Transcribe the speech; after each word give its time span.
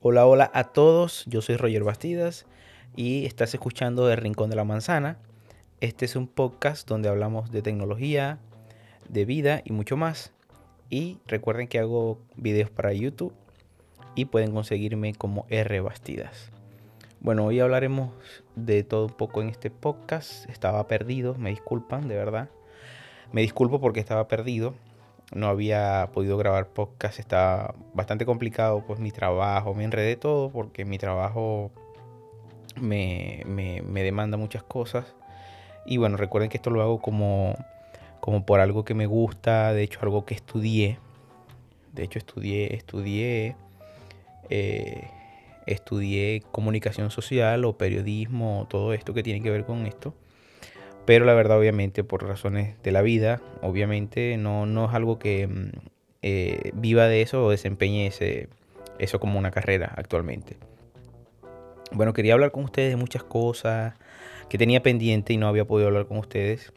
Hola, 0.00 0.26
hola 0.26 0.48
a 0.54 0.62
todos, 0.62 1.24
yo 1.26 1.42
soy 1.42 1.56
Roger 1.56 1.82
Bastidas 1.82 2.46
y 2.94 3.26
estás 3.26 3.52
escuchando 3.52 4.08
El 4.12 4.18
Rincón 4.18 4.48
de 4.48 4.54
la 4.54 4.62
Manzana. 4.62 5.18
Este 5.80 6.04
es 6.04 6.14
un 6.14 6.28
podcast 6.28 6.88
donde 6.88 7.08
hablamos 7.08 7.50
de 7.50 7.62
tecnología, 7.62 8.38
de 9.08 9.24
vida 9.24 9.60
y 9.64 9.72
mucho 9.72 9.96
más. 9.96 10.32
Y 10.88 11.18
recuerden 11.26 11.66
que 11.66 11.80
hago 11.80 12.20
videos 12.36 12.70
para 12.70 12.92
YouTube 12.92 13.34
y 14.14 14.26
pueden 14.26 14.52
conseguirme 14.52 15.14
como 15.14 15.46
R 15.48 15.80
Bastidas. 15.80 16.52
Bueno, 17.18 17.46
hoy 17.46 17.58
hablaremos 17.58 18.12
de 18.54 18.84
todo 18.84 19.06
un 19.06 19.14
poco 19.14 19.42
en 19.42 19.48
este 19.48 19.68
podcast. 19.68 20.48
Estaba 20.48 20.86
perdido, 20.86 21.34
me 21.34 21.50
disculpan, 21.50 22.06
de 22.06 22.14
verdad. 22.14 22.50
Me 23.32 23.40
disculpo 23.40 23.80
porque 23.80 23.98
estaba 23.98 24.28
perdido 24.28 24.76
no 25.32 25.48
había 25.48 26.10
podido 26.12 26.36
grabar 26.36 26.68
podcast, 26.68 27.18
estaba 27.18 27.74
bastante 27.94 28.24
complicado, 28.24 28.84
pues 28.86 28.98
mi 28.98 29.10
trabajo, 29.10 29.74
me 29.74 29.84
enredé 29.84 30.16
todo 30.16 30.50
porque 30.50 30.84
mi 30.84 30.98
trabajo 30.98 31.70
me, 32.80 33.44
demanda 33.94 34.36
muchas 34.36 34.62
cosas. 34.62 35.14
Y 35.86 35.96
bueno, 35.96 36.16
recuerden 36.16 36.50
que 36.50 36.56
esto 36.56 36.70
lo 36.70 36.82
hago 36.82 37.00
como, 37.00 37.56
como 38.20 38.44
por 38.44 38.60
algo 38.60 38.84
que 38.84 38.94
me 38.94 39.06
gusta, 39.06 39.72
de 39.72 39.82
hecho 39.82 40.00
algo 40.02 40.24
que 40.24 40.34
estudié. 40.34 40.98
De 41.92 42.04
hecho 42.04 42.18
estudié, 42.18 42.74
estudié, 42.74 43.56
eh, 44.50 45.08
estudié 45.66 46.42
comunicación 46.52 47.10
social 47.10 47.64
o 47.64 47.76
periodismo, 47.76 48.66
todo 48.70 48.92
esto 48.92 49.14
que 49.14 49.22
tiene 49.22 49.42
que 49.42 49.50
ver 49.50 49.64
con 49.64 49.86
esto. 49.86 50.14
Pero 51.08 51.24
la 51.24 51.32
verdad, 51.32 51.58
obviamente, 51.58 52.04
por 52.04 52.22
razones 52.22 52.76
de 52.82 52.92
la 52.92 53.00
vida, 53.00 53.40
obviamente 53.62 54.36
no, 54.36 54.66
no 54.66 54.84
es 54.84 54.94
algo 54.94 55.18
que 55.18 55.46
mm, 55.46 55.70
eh, 56.20 56.70
viva 56.74 57.06
de 57.06 57.22
eso 57.22 57.46
o 57.46 57.50
desempeñe 57.50 58.06
ese, 58.06 58.50
eso 58.98 59.18
como 59.18 59.38
una 59.38 59.50
carrera 59.50 59.90
actualmente. 59.96 60.58
Bueno, 61.92 62.12
quería 62.12 62.34
hablar 62.34 62.52
con 62.52 62.64
ustedes 62.64 62.90
de 62.90 62.96
muchas 62.96 63.24
cosas 63.24 63.94
que 64.50 64.58
tenía 64.58 64.82
pendiente 64.82 65.32
y 65.32 65.38
no 65.38 65.48
había 65.48 65.64
podido 65.64 65.88
hablar 65.88 66.04
con 66.04 66.18
ustedes. 66.18 66.74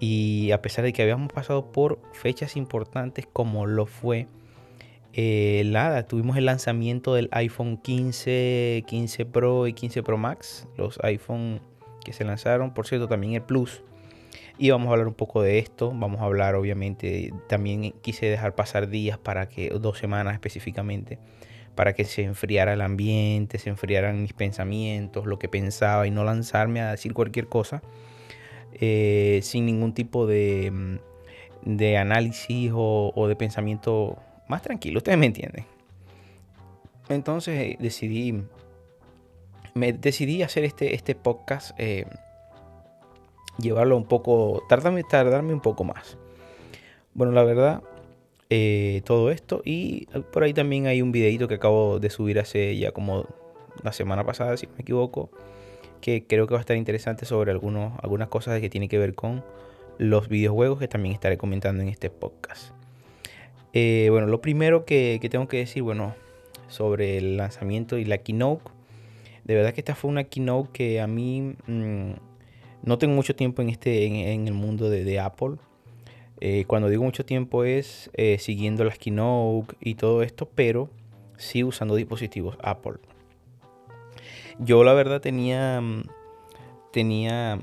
Y 0.00 0.50
a 0.52 0.62
pesar 0.62 0.86
de 0.86 0.94
que 0.94 1.02
habíamos 1.02 1.30
pasado 1.30 1.70
por 1.70 2.00
fechas 2.14 2.56
importantes 2.56 3.26
como 3.30 3.66
lo 3.66 3.84
fue 3.84 4.28
eh, 5.12 5.62
nada, 5.66 6.08
tuvimos 6.08 6.38
el 6.38 6.46
lanzamiento 6.46 7.12
del 7.12 7.28
iPhone 7.32 7.76
15, 7.76 8.84
15 8.86 9.26
Pro 9.26 9.66
y 9.66 9.74
15 9.74 10.02
Pro 10.02 10.16
Max, 10.16 10.66
los 10.78 10.98
iPhone 11.02 11.60
que 12.08 12.14
se 12.14 12.24
lanzaron, 12.24 12.72
por 12.72 12.86
cierto, 12.86 13.06
también 13.06 13.34
el 13.34 13.42
Plus. 13.42 13.82
Y 14.56 14.70
vamos 14.70 14.88
a 14.88 14.92
hablar 14.92 15.06
un 15.06 15.14
poco 15.14 15.42
de 15.42 15.58
esto, 15.58 15.92
vamos 15.94 16.20
a 16.20 16.24
hablar 16.24 16.54
obviamente, 16.56 17.32
también 17.48 17.92
quise 18.00 18.26
dejar 18.26 18.54
pasar 18.54 18.88
días 18.88 19.18
para 19.18 19.48
que, 19.48 19.68
dos 19.68 19.98
semanas 19.98 20.32
específicamente, 20.34 21.18
para 21.76 21.92
que 21.92 22.04
se 22.04 22.24
enfriara 22.24 22.72
el 22.72 22.80
ambiente, 22.80 23.58
se 23.58 23.68
enfriaran 23.68 24.20
mis 24.22 24.32
pensamientos, 24.32 25.26
lo 25.26 25.38
que 25.38 25.48
pensaba 25.48 26.06
y 26.08 26.10
no 26.10 26.24
lanzarme 26.24 26.80
a 26.80 26.90
decir 26.90 27.14
cualquier 27.14 27.46
cosa 27.46 27.82
eh, 28.72 29.40
sin 29.42 29.66
ningún 29.66 29.92
tipo 29.92 30.26
de, 30.26 30.70
mm, 30.72 31.76
de 31.76 31.96
análisis 31.98 32.72
o, 32.74 33.12
o, 33.14 33.28
de 33.28 33.36
pensamiento 33.36 34.16
más 34.48 34.62
tranquilo, 34.62 34.98
ustedes 34.98 35.18
me 35.18 35.26
entienden. 35.26 35.66
Entonces 37.08 37.58
eh, 37.58 37.76
decidí 37.78 38.42
decidí 39.80 40.42
hacer 40.42 40.64
este, 40.64 40.94
este 40.94 41.14
podcast, 41.14 41.72
eh, 41.78 42.06
llevarlo 43.58 43.96
un 43.96 44.04
poco, 44.06 44.62
tardarme, 44.68 45.02
tardarme 45.04 45.52
un 45.52 45.60
poco 45.60 45.84
más. 45.84 46.16
Bueno, 47.14 47.32
la 47.32 47.42
verdad, 47.42 47.82
eh, 48.50 49.02
todo 49.04 49.30
esto 49.30 49.60
y 49.64 50.06
por 50.32 50.42
ahí 50.42 50.54
también 50.54 50.86
hay 50.86 51.02
un 51.02 51.12
videito 51.12 51.48
que 51.48 51.56
acabo 51.56 51.98
de 51.98 52.08
subir 52.08 52.38
hace 52.38 52.78
ya 52.78 52.92
como 52.92 53.26
la 53.82 53.92
semana 53.92 54.24
pasada, 54.24 54.56
si 54.56 54.66
no 54.66 54.72
me 54.74 54.82
equivoco, 54.82 55.30
que 56.00 56.26
creo 56.26 56.46
que 56.46 56.54
va 56.54 56.60
a 56.60 56.62
estar 56.62 56.76
interesante 56.76 57.26
sobre 57.26 57.50
algunos, 57.50 57.92
algunas 58.02 58.28
cosas 58.28 58.60
que 58.60 58.70
tienen 58.70 58.88
que 58.88 58.98
ver 58.98 59.14
con 59.14 59.44
los 59.98 60.28
videojuegos 60.28 60.78
que 60.78 60.88
también 60.88 61.14
estaré 61.14 61.36
comentando 61.36 61.82
en 61.82 61.88
este 61.88 62.08
podcast. 62.08 62.72
Eh, 63.72 64.08
bueno, 64.10 64.26
lo 64.26 64.40
primero 64.40 64.84
que, 64.84 65.18
que, 65.20 65.28
tengo 65.28 65.46
que 65.48 65.58
decir, 65.58 65.82
bueno, 65.82 66.14
sobre 66.68 67.18
el 67.18 67.36
lanzamiento 67.36 67.98
y 67.98 68.04
la 68.04 68.18
keynote 68.18 68.70
de 69.48 69.54
verdad 69.54 69.72
que 69.72 69.80
esta 69.80 69.94
fue 69.94 70.10
una 70.10 70.24
keynote 70.24 70.68
que 70.72 71.00
a 71.00 71.06
mí 71.06 71.56
mm, 71.66 72.12
no 72.82 72.98
tengo 72.98 73.14
mucho 73.14 73.34
tiempo 73.34 73.62
en, 73.62 73.70
este, 73.70 74.04
en, 74.04 74.46
el 74.46 74.52
mundo 74.52 74.90
de, 74.90 75.18
Apple. 75.18 75.56
Eh, 76.40 76.66
cuando 76.66 76.90
digo 76.90 77.02
mucho 77.02 77.24
tiempo 77.24 77.64
es 77.64 78.10
eh, 78.12 78.36
siguiendo 78.38 78.84
las 78.84 78.98
keynote 78.98 79.74
y 79.80 79.94
todo 79.94 80.22
esto, 80.22 80.50
pero 80.54 80.90
sí 81.38 81.64
usando 81.64 81.96
dispositivos 81.96 82.58
Apple. 82.62 82.98
Yo 84.58 84.84
la 84.84 84.92
verdad 84.92 85.22
tenía, 85.22 85.80
mm, 85.80 86.02
tenía, 86.92 87.56
mm, 87.56 87.60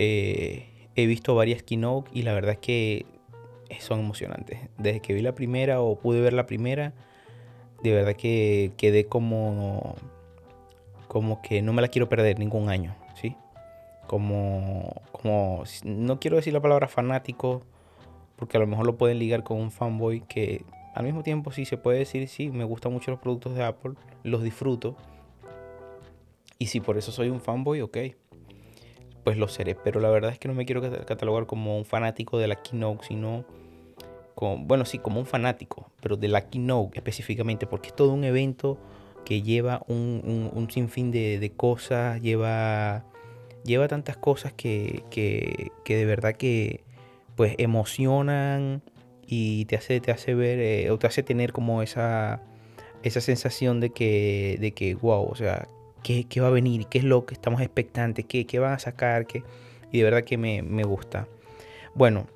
eh, 0.00 0.88
he 0.96 1.06
visto 1.06 1.36
varias 1.36 1.62
keynote 1.62 2.10
y 2.12 2.22
la 2.22 2.34
verdad 2.34 2.54
es 2.54 2.58
que 2.58 3.06
son 3.78 4.00
emocionantes. 4.00 4.58
Desde 4.76 4.98
que 4.98 5.14
vi 5.14 5.22
la 5.22 5.36
primera 5.36 5.80
o 5.80 6.00
pude 6.00 6.20
ver 6.20 6.32
la 6.32 6.46
primera, 6.46 6.94
de 7.80 7.92
verdad 7.92 8.16
que 8.16 8.72
quedé 8.76 9.06
como 9.06 9.94
como 11.10 11.42
que 11.42 11.60
no 11.60 11.72
me 11.72 11.82
la 11.82 11.88
quiero 11.88 12.08
perder 12.08 12.38
ningún 12.38 12.68
año, 12.68 12.94
¿sí? 13.20 13.34
Como, 14.06 15.02
como, 15.10 15.64
no 15.82 16.20
quiero 16.20 16.36
decir 16.36 16.52
la 16.52 16.60
palabra 16.60 16.86
fanático, 16.86 17.64
porque 18.36 18.56
a 18.56 18.60
lo 18.60 18.68
mejor 18.68 18.86
lo 18.86 18.96
pueden 18.96 19.18
ligar 19.18 19.42
con 19.42 19.58
un 19.58 19.72
fanboy 19.72 20.20
que 20.20 20.64
al 20.94 21.04
mismo 21.04 21.24
tiempo 21.24 21.50
sí 21.50 21.64
se 21.64 21.76
puede 21.76 21.98
decir, 21.98 22.28
sí, 22.28 22.50
me 22.50 22.62
gustan 22.62 22.92
mucho 22.92 23.10
los 23.10 23.18
productos 23.18 23.56
de 23.56 23.64
Apple, 23.64 23.94
los 24.22 24.44
disfruto. 24.44 24.94
Y 26.60 26.66
si 26.66 26.78
por 26.78 26.96
eso 26.96 27.10
soy 27.10 27.28
un 27.28 27.40
fanboy, 27.40 27.80
ok, 27.80 27.98
pues 29.24 29.36
lo 29.36 29.48
seré. 29.48 29.74
Pero 29.74 29.98
la 29.98 30.10
verdad 30.10 30.30
es 30.30 30.38
que 30.38 30.46
no 30.46 30.54
me 30.54 30.64
quiero 30.64 30.80
catalogar 31.06 31.46
como 31.46 31.76
un 31.76 31.84
fanático 31.84 32.38
de 32.38 32.46
la 32.46 32.62
Keynote, 32.62 33.04
sino 33.04 33.44
como, 34.36 34.64
bueno, 34.64 34.84
sí, 34.84 35.00
como 35.00 35.18
un 35.18 35.26
fanático, 35.26 35.90
pero 36.00 36.16
de 36.16 36.28
la 36.28 36.48
Keynote 36.48 36.96
específicamente, 36.98 37.66
porque 37.66 37.88
es 37.88 37.96
todo 37.96 38.12
un 38.12 38.22
evento 38.22 38.78
que 39.24 39.42
lleva 39.42 39.82
un, 39.86 40.68
sinfín 40.70 41.10
de, 41.10 41.52
cosas, 41.56 42.20
lleva, 42.20 43.04
lleva 43.64 43.88
tantas 43.88 44.16
cosas 44.16 44.52
que, 44.52 45.02
de 45.86 46.04
verdad 46.04 46.34
que 46.34 46.84
pues 47.36 47.54
emocionan 47.58 48.82
y 49.26 49.64
te 49.66 49.76
hace, 49.76 50.00
te 50.00 50.10
hace 50.10 50.34
ver 50.34 50.58
eh, 50.58 50.90
o 50.90 50.98
te 50.98 51.06
hace 51.06 51.22
tener 51.22 51.52
como 51.52 51.82
esa, 51.82 52.42
esa 53.02 53.20
sensación 53.20 53.80
de 53.80 53.90
que, 53.90 54.58
de 54.60 54.72
que 54.72 54.94
wow, 54.94 55.24
o 55.24 55.34
sea, 55.34 55.68
¿qué, 56.02 56.26
va 56.40 56.48
a 56.48 56.50
venir? 56.50 56.86
¿Qué 56.86 56.98
es 56.98 57.04
lo 57.04 57.24
que 57.26 57.34
estamos 57.34 57.60
expectantes? 57.60 58.26
¿Qué, 58.26 58.46
qué 58.46 58.58
van 58.58 58.74
a 58.74 58.78
sacar? 58.78 59.26
¿Qué? 59.26 59.42
Y 59.92 59.98
de 59.98 60.04
verdad 60.04 60.24
que 60.24 60.36
me, 60.36 60.62
me 60.62 60.82
gusta. 60.82 61.28
Bueno, 61.94 62.26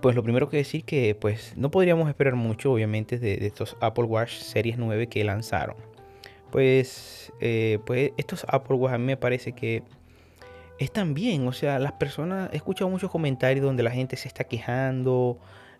pues 0.00 0.16
lo 0.16 0.22
primero 0.22 0.48
que 0.48 0.56
decir 0.56 0.84
que 0.84 1.14
pues 1.14 1.54
no 1.56 1.70
podríamos 1.70 2.08
esperar 2.08 2.34
mucho 2.34 2.72
obviamente 2.72 3.18
de, 3.18 3.46
estos 3.46 3.76
Apple 3.80 4.04
Watch 4.04 4.32
Series 4.32 4.78
9 4.78 5.08
que 5.08 5.24
lanzaron. 5.24 5.76
Pues, 6.50 7.32
eh, 7.40 7.78
pues 7.86 8.12
estos 8.16 8.44
Apple 8.48 8.76
Watch 8.76 8.94
a 8.94 8.98
mí 8.98 9.04
me 9.04 9.16
parece 9.16 9.52
que 9.52 9.82
están 10.78 11.14
bien. 11.14 11.46
O 11.46 11.52
sea, 11.52 11.78
las 11.78 11.92
personas, 11.92 12.50
he 12.52 12.56
escuchado 12.56 12.90
muchos 12.90 13.10
comentarios 13.10 13.64
donde 13.64 13.82
la 13.82 13.90
gente 13.90 14.16
se 14.16 14.28
está 14.28 14.44
quejando 14.44 15.38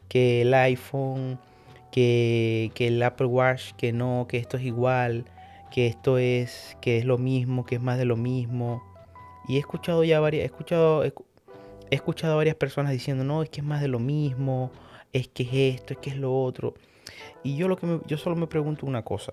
que 0.09 0.43
el 0.43 0.55
iPhone, 0.55 1.39
que, 1.91 2.71
que 2.75 2.89
el 2.89 3.03
Apple 3.03 3.27
Watch, 3.27 3.73
que 3.73 3.93
no, 3.93 4.27
que 4.29 4.39
esto 4.39 4.57
es 4.57 4.65
igual, 4.65 5.25
que 5.71 5.87
esto 5.87 6.19
es, 6.19 6.77
que 6.81 6.99
es 6.99 7.05
lo 7.05 7.19
mismo, 7.19 7.65
que 7.65 7.77
es 7.77 7.81
más 7.81 7.99
de 7.99 8.05
lo 8.05 8.17
mismo. 8.17 8.83
Y 9.49 9.57
he 9.57 9.59
escuchado 9.59 10.05
ya 10.05 10.21
varias, 10.21 10.43
he 10.43 10.47
escuchado, 10.47 11.05
he 11.91 11.95
escuchado 11.97 12.35
a 12.35 12.37
varias 12.37 12.57
personas 12.57 12.93
diciendo, 12.93 13.25
no, 13.25 13.43
es 13.43 13.51
que 13.51 13.61
es 13.61 13.67
más 13.67 13.81
de 13.81 13.89
lo 13.89 13.99
mismo, 13.99 14.71
es 15.13 15.29
que 15.29 15.43
es 15.43 15.77
esto, 15.77 15.95
es 15.95 15.99
que 15.99 16.11
es 16.11 16.17
lo 16.17 16.35
otro. 16.43 16.75
Y 17.43 17.57
yo, 17.57 17.69
lo 17.69 17.77
que 17.77 18.01
yo 18.07 18.17
solo 18.17 18.37
me 18.37 18.47
pregunto 18.47 18.87
una 18.87 19.03
cosa, 19.03 19.33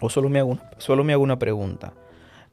o 0.00 0.10
solo 0.10 0.28
me 0.28 0.40
hago 0.40 0.50
una, 0.50 0.70
solo 0.78 1.04
me 1.04 1.12
hago 1.12 1.22
una 1.22 1.38
pregunta. 1.38 1.94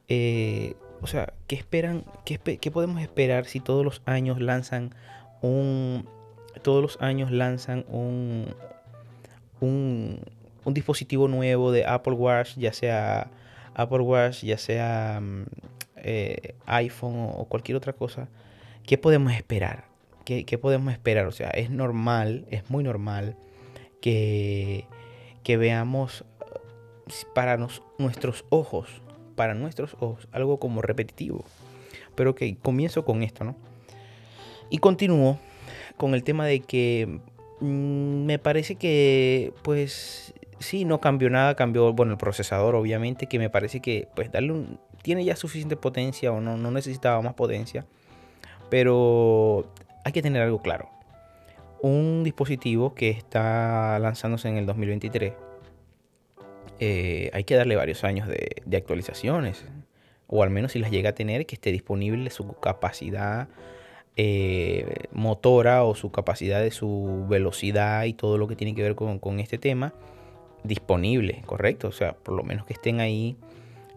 Eh, 0.08 0.74
o 1.02 1.06
sea, 1.06 1.32
¿qué 1.46 1.56
esperan? 1.56 2.04
Qué, 2.24 2.38
qué, 2.38 2.70
podemos 2.70 3.00
esperar 3.00 3.46
si 3.46 3.60
todos 3.60 3.84
los 3.84 4.02
años 4.06 4.40
lanzan 4.40 4.94
un. 5.42 6.06
Todos 6.62 6.82
los 6.82 7.00
años 7.00 7.30
lanzan 7.30 7.84
un. 7.88 8.46
un, 9.60 10.20
un 10.64 10.74
dispositivo 10.74 11.28
nuevo 11.28 11.72
de 11.72 11.86
Apple 11.86 12.14
Watch, 12.14 12.56
ya 12.56 12.72
sea 12.72 13.30
Apple 13.74 14.00
Watch, 14.00 14.42
ya 14.42 14.58
sea 14.58 15.20
mm, 15.20 15.44
eh, 15.96 16.54
iPhone 16.66 17.30
o 17.36 17.44
cualquier 17.46 17.76
otra 17.76 17.92
cosa. 17.92 18.28
¿Qué 18.86 18.98
podemos 18.98 19.32
esperar? 19.32 19.84
¿Qué, 20.24 20.58
podemos 20.58 20.92
esperar? 20.92 21.26
O 21.26 21.32
sea, 21.32 21.50
es 21.50 21.70
normal, 21.70 22.46
es 22.50 22.70
muy 22.70 22.84
normal 22.84 23.36
que, 24.00 24.86
veamos 25.44 26.24
uh, 26.40 27.34
para 27.34 27.58
nuestros 27.98 28.44
ojos, 28.48 29.02
para 29.34 29.54
nuestros 29.54 29.94
ojos, 29.94 30.28
algo 30.30 30.60
como 30.60 30.82
repetitivo. 30.82 31.44
Pero 32.14 32.36
que 32.36 32.56
comienzo 32.56 33.04
con 33.04 33.24
esto, 33.24 33.42
¿no? 33.42 33.56
Y 34.70 34.78
continúo 34.78 35.40
con 35.96 36.14
el 36.14 36.22
tema 36.22 36.46
de 36.46 36.60
que 36.60 37.20
mm, 37.60 38.24
me 38.24 38.38
parece 38.38 38.76
que, 38.76 39.52
pues, 39.62 40.32
sí, 40.60 40.84
no 40.84 41.00
cambió 41.00 41.28
nada, 41.28 41.56
cambió, 41.56 41.92
bueno, 41.92 42.12
el 42.12 42.18
procesador 42.18 42.76
obviamente, 42.76 43.26
que 43.26 43.40
me 43.40 43.50
parece 43.50 43.80
que 43.80 44.06
pues 44.14 44.30
darle 44.30 44.52
un, 44.52 44.78
tiene 45.02 45.24
ya 45.24 45.34
suficiente 45.34 45.76
potencia 45.76 46.30
o 46.32 46.40
no, 46.40 46.56
no 46.56 46.70
necesitaba 46.70 47.20
más 47.22 47.34
potencia. 47.34 47.86
Pero 48.70 49.72
hay 50.04 50.12
que 50.12 50.22
tener 50.22 50.42
algo 50.42 50.62
claro. 50.62 50.88
Un 51.82 52.22
dispositivo 52.24 52.94
que 52.94 53.10
está 53.10 53.98
lanzándose 53.98 54.48
en 54.48 54.56
el 54.56 54.66
2023, 54.66 55.32
eh, 56.78 57.30
hay 57.34 57.44
que 57.44 57.54
darle 57.54 57.76
varios 57.76 58.04
años 58.04 58.26
de, 58.26 58.76
actualizaciones. 58.76 59.64
O 60.26 60.42
al 60.42 60.50
menos 60.50 60.72
si 60.72 60.78
las 60.78 60.90
llega 60.90 61.10
a 61.10 61.14
tener, 61.14 61.44
que 61.46 61.54
esté 61.54 61.72
disponible 61.72 62.30
su 62.30 62.52
capacidad 62.54 63.48
eh, 64.16 65.06
motora 65.12 65.84
o 65.84 65.94
su 65.94 66.10
capacidad 66.10 66.60
de 66.60 66.70
su 66.70 67.26
velocidad 67.28 68.04
y 68.04 68.14
todo 68.14 68.38
lo 68.38 68.48
que 68.48 68.56
tiene 68.56 68.74
que 68.74 68.82
ver 68.82 68.94
con, 68.94 69.40
este 69.40 69.58
tema 69.58 69.92
disponible, 70.64 71.42
correcto. 71.46 71.88
O 71.88 71.92
sea, 71.92 72.12
por 72.14 72.34
lo 72.34 72.42
menos 72.44 72.64
que 72.66 72.72
estén 72.74 73.00
ahí 73.00 73.36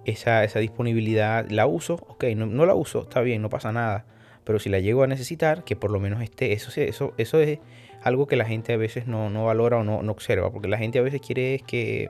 esa 0.06 0.60
disponibilidad. 0.60 1.50
¿La 1.50 1.68
uso? 1.68 1.96
Ok, 2.08 2.25
no, 2.36 2.66
la 2.66 2.75
uso, 2.75 3.04
está 3.04 3.22
bien, 3.22 3.42
no 3.42 3.50
pasa 3.50 3.72
nada. 3.72 4.06
Pero 4.44 4.60
si 4.60 4.69
la 4.69 4.80
llego 4.80 5.04
a 5.04 5.07
necesitar, 5.07 5.63
que 5.63 5.75
por 5.75 5.92
lo 5.92 6.00
menos 6.00 6.22
esté, 6.22 6.54
eso, 6.54 6.72
eso, 6.81 7.13
eso 7.18 7.40
es 7.40 7.60
algo 8.01 8.28
que 8.28 8.36
la 8.36 8.45
gente 8.45 8.74
a 8.74 8.78
veces 8.78 9.07
no, 9.07 9.30
valora 9.45 9.78
o 9.78 9.84
no, 9.84 10.04
no, 10.04 10.12
observa. 10.12 10.51
Porque 10.51 10.68
la 10.68 10.78
gente 10.78 11.00
a 11.00 11.01
veces 11.01 11.22
quiere 11.22 11.62
que, 11.66 12.10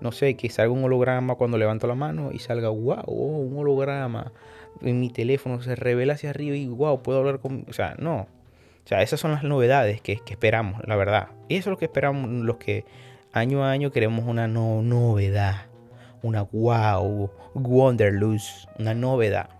no 0.00 0.12
sé, 0.12 0.34
que 0.34 0.48
salga 0.48 0.72
un 0.72 0.84
holograma 0.84 1.34
cuando 1.34 1.58
levanto 1.58 1.86
la 1.86 1.94
mano 1.94 2.30
y 2.32 2.38
salga, 2.38 2.68
wow, 2.70 3.04
un 3.06 3.58
holograma 3.58 4.32
en 4.82 5.00
mi 5.00 5.10
teléfono, 5.10 5.60
se 5.62 5.74
revela 5.74 6.14
hacia 6.14 6.30
arriba 6.30 6.56
y 6.56 6.66
wow, 6.66 7.02
puedo 7.02 7.18
hablar 7.18 7.40
con... 7.40 7.64
O 7.68 7.72
sea, 7.72 7.94
no. 7.98 8.26
O 8.84 8.88
sea, 8.88 9.02
esas 9.02 9.18
son 9.18 9.32
las 9.32 9.42
novedades 9.42 10.00
que, 10.00 10.20
esperamos, 10.28 10.80
la 10.86 10.96
verdad. 10.96 11.28
Y 11.48 11.56
eso 11.56 11.70
es 11.70 11.72
lo 11.72 11.78
que 11.78 11.86
esperamos 11.86 12.30
los 12.30 12.56
que 12.56 12.84
año 13.32 13.64
a 13.64 13.70
año 13.70 13.90
queremos 13.90 14.24
una 14.26 14.46
novedad. 14.46 15.66
Una 16.22 16.42
wow, 16.42 17.30
Wanderlust, 17.54 18.68
una 18.78 18.94
novedad. 18.94 19.50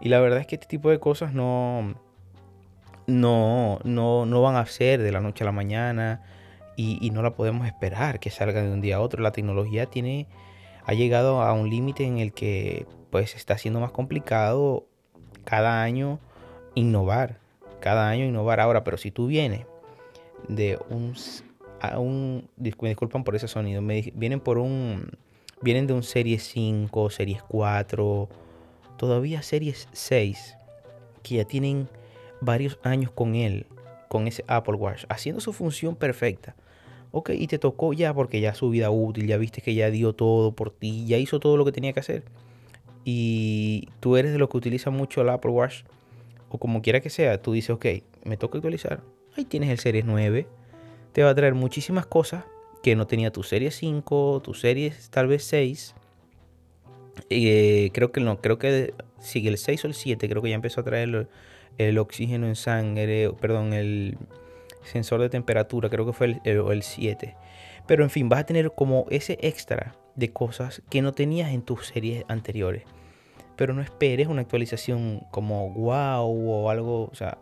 Y 0.00 0.08
la 0.08 0.20
verdad 0.20 0.40
es 0.40 0.46
que 0.46 0.56
este 0.56 0.66
tipo 0.66 0.90
de 0.90 1.00
cosas 1.00 1.32
no, 1.32 1.94
no, 3.06 3.78
no, 3.84 4.26
no 4.26 4.42
van 4.42 4.56
a 4.56 4.66
ser 4.66 5.02
de 5.02 5.12
la 5.12 5.20
noche 5.20 5.44
a 5.44 5.46
la 5.46 5.52
mañana 5.52 6.22
y, 6.76 7.10
no 7.10 7.22
la 7.22 7.34
podemos 7.34 7.66
esperar 7.66 8.20
que 8.20 8.30
salga 8.30 8.62
de 8.62 8.70
un 8.70 8.80
día 8.80 8.96
a 8.96 9.00
otro. 9.00 9.22
La 9.22 9.32
tecnología 9.32 9.86
tiene, 9.86 10.26
ha 10.84 10.92
llegado 10.92 11.40
a 11.40 11.52
un 11.52 11.70
límite 11.70 12.04
en 12.04 12.18
el 12.18 12.32
que 12.32 12.86
pues 13.10 13.34
está 13.34 13.56
siendo 13.56 13.80
más 13.80 13.92
complicado 13.92 14.86
cada 15.44 15.82
año 15.82 16.18
innovar, 16.74 17.38
cada 17.80 18.08
año 18.08 18.24
innovar 18.24 18.60
ahora, 18.60 18.84
pero 18.84 18.98
si 18.98 19.10
tú 19.10 19.26
vienes 19.26 19.64
de 20.48 20.78
un, 20.90 21.14
a 21.80 21.98
me 21.98 22.88
disculpan 22.88 23.24
por 23.24 23.36
ese 23.36 23.48
sonido, 23.48 23.80
me, 23.80 24.12
vienen 24.14 24.40
por 24.40 24.58
un, 24.58 25.10
vienen 25.62 25.86
de 25.86 25.94
un 25.94 26.02
Series 26.02 26.42
5, 26.42 27.08
Series 27.08 27.42
4, 27.44 28.28
todavía 28.96 29.42
Series 29.42 29.88
6, 29.92 30.56
que 31.22 31.36
ya 31.36 31.44
tienen 31.44 31.88
varios 32.40 32.78
años 32.82 33.10
con 33.10 33.34
él, 33.34 33.66
con 34.08 34.26
ese 34.26 34.44
Apple 34.46 34.74
Watch, 34.74 35.04
haciendo 35.08 35.40
su 35.40 35.52
función 35.52 35.96
perfecta. 35.96 36.54
Ok, 37.12 37.30
y 37.30 37.46
te 37.46 37.58
tocó 37.58 37.92
ya 37.92 38.12
porque 38.12 38.40
ya 38.40 38.54
su 38.54 38.70
vida 38.70 38.90
útil, 38.90 39.26
ya 39.26 39.36
viste 39.36 39.62
que 39.62 39.74
ya 39.74 39.90
dio 39.90 40.12
todo 40.12 40.52
por 40.52 40.70
ti, 40.70 41.06
ya 41.06 41.16
hizo 41.16 41.40
todo 41.40 41.56
lo 41.56 41.64
que 41.64 41.72
tenía 41.72 41.92
que 41.92 42.00
hacer 42.00 42.24
y 43.08 43.88
tú 44.00 44.16
eres 44.16 44.32
de 44.32 44.38
los 44.38 44.48
que 44.48 44.56
utiliza 44.56 44.90
mucho 44.90 45.20
el 45.20 45.28
Apple 45.28 45.52
Watch 45.52 45.84
o 46.48 46.58
como 46.58 46.82
quiera 46.82 47.00
que 47.00 47.08
sea, 47.08 47.40
tú 47.40 47.52
dices, 47.52 47.70
ok, 47.70 47.86
me 48.24 48.36
toca 48.36 48.58
actualizar. 48.58 49.00
Ahí 49.36 49.44
tienes 49.44 49.70
el 49.70 49.78
Series 49.78 50.04
9. 50.04 50.48
Te 51.12 51.22
va 51.22 51.30
a 51.30 51.34
traer 51.34 51.54
muchísimas 51.54 52.04
cosas 52.04 52.44
que 52.82 52.96
no 52.96 53.06
tenía 53.06 53.30
tu 53.30 53.44
Serie 53.44 53.70
5, 53.70 54.42
tu 54.42 54.54
Serie 54.54 54.92
tal 55.10 55.28
vez 55.28 55.44
6. 55.44 55.94
Eh, 57.30 57.90
creo 57.92 58.12
que 58.12 58.20
no, 58.20 58.40
creo 58.40 58.58
que 58.58 58.94
sigue 59.18 59.48
el 59.48 59.58
6 59.58 59.84
o 59.84 59.88
el 59.88 59.94
7, 59.94 60.28
creo 60.28 60.42
que 60.42 60.50
ya 60.50 60.54
empezó 60.54 60.80
a 60.80 60.84
traer 60.84 61.28
el, 61.78 61.98
oxígeno 61.98 62.46
en 62.46 62.56
sangre, 62.56 63.30
perdón, 63.40 63.72
el 63.72 64.18
sensor 64.82 65.20
de 65.20 65.28
temperatura, 65.28 65.88
creo 65.88 66.06
que 66.06 66.12
fue 66.12 66.26
el, 66.26 66.40
el 66.44 66.82
7. 66.82 67.36
Pero 67.86 68.02
en 68.04 68.10
fin, 68.10 68.28
vas 68.28 68.40
a 68.40 68.46
tener 68.46 68.72
como 68.72 69.06
ese 69.10 69.38
extra 69.40 69.94
de 70.14 70.32
cosas 70.32 70.82
que 70.90 71.02
no 71.02 71.12
tenías 71.12 71.52
en 71.52 71.62
tus 71.62 71.86
series 71.86 72.24
anteriores. 72.28 72.84
Pero 73.56 73.74
no 73.74 73.82
esperes 73.82 74.26
una 74.26 74.42
actualización 74.42 75.20
como 75.30 75.70
wow 75.70 76.26
o 76.26 76.70
algo, 76.70 77.08
o 77.10 77.14
sea, 77.14 77.38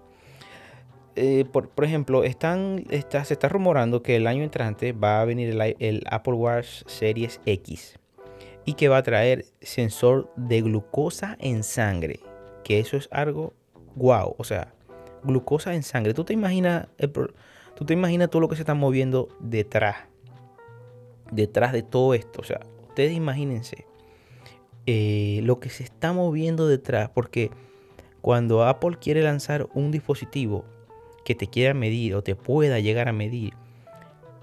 eh, 1.16 1.44
por, 1.44 1.84
ejemplo, 1.84 2.24
están, 2.24 2.84
está, 2.90 3.24
se 3.24 3.34
está 3.34 3.48
rumorando 3.48 4.02
que 4.02 4.16
el 4.16 4.26
año 4.26 4.42
entrante 4.42 4.92
va 4.92 5.20
a 5.20 5.24
venir 5.24 5.56
el, 5.78 6.02
Apple 6.10 6.34
Watch 6.34 6.82
Series 6.86 7.40
X 7.46 7.98
y 8.64 8.74
que 8.74 8.88
va 8.88 8.98
a 8.98 9.02
traer 9.02 9.44
sensor 9.60 10.32
de 10.36 10.62
glucosa 10.62 11.36
en 11.40 11.62
sangre, 11.62 12.20
que 12.62 12.80
eso 12.80 12.96
es 12.96 13.08
algo 13.12 13.54
wow, 13.94 14.34
o 14.38 14.44
sea, 14.44 14.74
glucosa 15.22 15.74
en 15.74 15.82
sangre. 15.82 16.14
¿Tú 16.14 16.24
te 16.24 16.32
imaginas, 16.32 16.88
tú 17.74 17.84
te 17.84 17.92
imaginas 17.92 18.30
todo 18.30 18.40
lo 18.40 18.48
que 18.48 18.56
se 18.56 18.62
está 18.62 18.74
moviendo 18.74 19.28
detrás 19.40 19.96
detrás 21.30 21.72
de 21.72 21.82
todo 21.82 22.14
esto. 22.14 22.40
O 22.40 22.44
sea, 22.44 22.60
ustedes 22.88 23.12
imagínense 23.12 23.86
eh, 24.86 25.40
lo 25.42 25.60
que 25.60 25.70
se 25.70 25.84
está 25.84 26.12
moviendo 26.12 26.68
detrás, 26.68 27.10
porque 27.10 27.50
cuando 28.20 28.64
Apple 28.64 28.98
quiere 29.00 29.22
lanzar 29.22 29.68
un 29.74 29.90
dispositivo 29.90 30.64
que 31.24 31.34
te 31.34 31.46
quiera 31.46 31.74
medir 31.74 32.14
o 32.14 32.22
te 32.22 32.34
pueda 32.34 32.78
llegar 32.80 33.08
a 33.08 33.12
medir, 33.12 33.54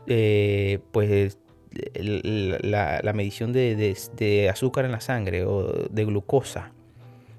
eh, 0.08 0.80
pues 0.92 1.38
la, 1.72 3.14
medición 3.14 3.54
de, 3.54 4.50
azúcar 4.52 4.86
en 4.86 4.92
la 4.92 5.02
sangre 5.02 5.46
o 5.46 5.88
de 5.90 6.06
glucosa, 6.06 6.72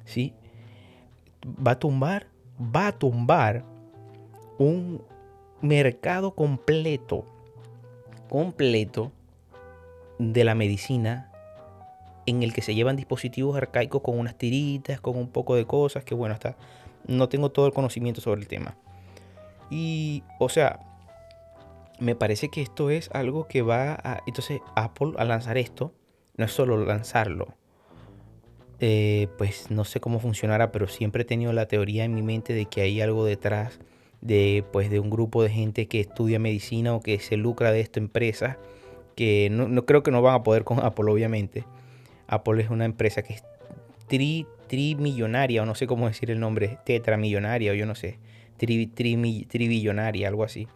¿sí? 0.05 0.35
Va 1.45 1.73
a 1.73 1.79
tumbar, 1.79 2.29
va 2.59 2.89
a 2.89 2.93
tumbar 2.93 3.65
un 4.59 5.03
mercado 5.61 6.35
completo, 6.35 7.27
completo 8.29 9.13
de 10.19 10.45
la 10.45 10.55
medicina 10.55 11.31
en 12.27 12.43
el 12.43 12.53
que 12.53 12.63
se 12.63 12.75
llevan 12.75 12.97
dispositivos 12.97 13.57
arcaicos 13.57 14.03
con 14.03 14.19
unas 14.19 14.37
tiritas, 14.37 15.01
con 15.01 15.17
un 15.17 15.29
poco 15.29 15.57
de 15.57 15.67
cosas, 15.67 16.05
que 16.05 16.15
bueno, 16.15 16.35
hasta 16.35 16.57
no 17.07 17.29
tengo 17.29 17.51
todo 17.51 17.67
el 17.67 17.73
conocimiento 17.73 18.21
sobre 18.21 18.41
el 18.41 18.49
tema. 18.49 18.77
Y, 19.71 20.23
o 20.39 20.49
sea, 20.49 20.92
me 22.03 22.17
parece 22.17 22.49
que 22.49 22.63
esto 22.63 22.91
es 22.91 23.11
algo 23.13 23.47
que 23.47 23.63
va 23.63 23.95
a... 23.95 24.23
Entonces, 24.27 24.61
Apple 24.75 25.13
al 25.19 25.29
lanzar 25.29 25.57
esto, 25.57 25.95
no 26.37 26.45
es 26.45 26.53
solo 26.53 26.85
lanzarlo. 26.85 27.55
Eh, 28.81 29.29
pues 29.39 29.71
no 29.71 29.85
sé 29.85 30.01
cómo 30.01 30.19
funcionará, 30.19 30.73
pero 30.73 30.89
siempre 30.89 31.23
he 31.23 31.25
tenido 31.25 31.53
la 31.53 31.67
teoría 31.67 32.05
en 32.05 32.15
mi 32.15 32.23
mente 32.23 32.53
de 32.53 32.67
que 32.67 32.81
hay 32.81 33.01
algo 33.01 33.25
detrás 33.25 33.79
de, 34.21 34.65
pues, 34.73 34.91
de 34.91 34.99
un 34.99 35.11
grupo 35.11 35.45
de 35.45 35.51
gente 35.51 35.87
que 35.87 36.01
estudia 36.01 36.41
medicina 36.41 36.93
o 36.93 37.01
que 37.01 37.21
se 37.21 37.37
lucra 37.37 37.71
de 37.71 37.81
esta 37.81 38.01
empresa 38.01 38.59
que 39.15 39.49
no, 39.51 39.85
creo 39.87 40.03
que 40.03 40.11
no 40.11 40.23
van 40.23 40.35
a 40.35 40.43
poder 40.43 40.65
con 40.65 40.81
Apple, 40.81 41.11
obviamente. 41.11 41.65
Apple 42.27 42.63
es 42.63 42.71
una 42.71 42.85
empresa 42.85 43.23
que 43.23 43.35
es 43.35 43.45
tri, 44.09 44.47
trimillonaria, 44.67 45.63
o 45.63 45.67
no 45.67 45.77
sé 45.77 45.87
cómo 45.87 46.09
decir 46.09 46.33
el 46.33 46.41
nombre, 46.41 46.79
tetramillonaria, 46.85 47.73
o 47.73 47.75
yo 47.75 47.87
no 47.87 47.95
sé, 47.95 48.19
tri, 48.57 48.87
tribillonaria, 48.89 50.27
algo 50.27 50.43
así. 50.43 50.67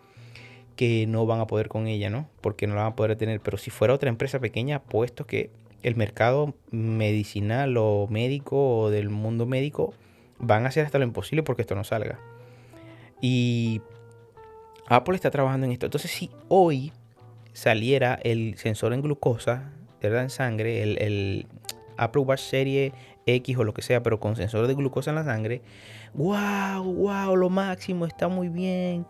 Que 0.76 1.06
no 1.06 1.26
van 1.26 1.40
a 1.40 1.46
poder 1.46 1.68
con 1.68 1.86
ella, 1.86 2.10
¿no? 2.10 2.28
Porque 2.40 2.66
no 2.66 2.74
la 2.74 2.82
van 2.82 2.92
a 2.92 2.96
poder 2.96 3.16
tener. 3.16 3.40
Pero 3.40 3.58
si 3.58 3.70
fuera 3.70 3.94
otra 3.94 4.08
empresa 4.08 4.38
pequeña, 4.38 4.82
puesto 4.82 5.26
que 5.26 5.50
el 5.82 5.96
mercado 5.96 6.54
medicinal 6.70 7.76
o 7.76 8.06
médico 8.10 8.80
o 8.80 8.90
del 8.90 9.08
mundo 9.08 9.46
médico 9.46 9.94
van 10.38 10.64
a 10.64 10.68
hacer 10.68 10.84
hasta 10.84 10.98
lo 10.98 11.04
imposible 11.04 11.42
porque 11.42 11.62
esto 11.62 11.74
no 11.74 11.84
salga. 11.84 12.18
Y 13.20 13.80
Apple 14.88 15.14
está 15.14 15.30
trabajando 15.30 15.66
en 15.66 15.72
esto. 15.72 15.86
Entonces, 15.86 16.10
si 16.10 16.30
hoy 16.48 16.92
saliera 17.52 18.18
el 18.22 18.56
sensor 18.58 18.92
en 18.92 19.02
glucosa, 19.02 19.72
¿verdad? 20.02 20.22
En 20.22 20.30
sangre, 20.30 20.82
el, 20.82 21.46
Apple 21.96 22.22
Watch 22.22 22.40
Serie 22.40 22.92
X 23.24 23.56
o 23.56 23.64
lo 23.64 23.72
que 23.72 23.80
sea, 23.80 24.02
pero 24.02 24.20
con 24.20 24.36
sensor 24.36 24.66
de 24.66 24.74
glucosa 24.74 25.10
en 25.10 25.16
la 25.16 25.24
sangre. 25.24 25.62
¡Wow! 26.12 26.84
¡Wow! 26.84 27.36
Lo 27.36 27.48
máximo, 27.48 28.04
está 28.04 28.28
muy 28.28 28.48
bien. 28.48 29.06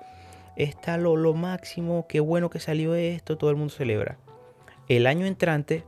Está 0.56 0.96
lo, 0.96 1.16
lo 1.16 1.34
máximo, 1.34 2.06
qué 2.08 2.20
bueno 2.20 2.50
que 2.50 2.60
salió 2.60 2.94
esto, 2.94 3.36
todo 3.36 3.50
el 3.50 3.56
mundo 3.56 3.74
celebra. 3.74 4.18
El 4.88 5.06
año 5.06 5.26
entrante 5.26 5.84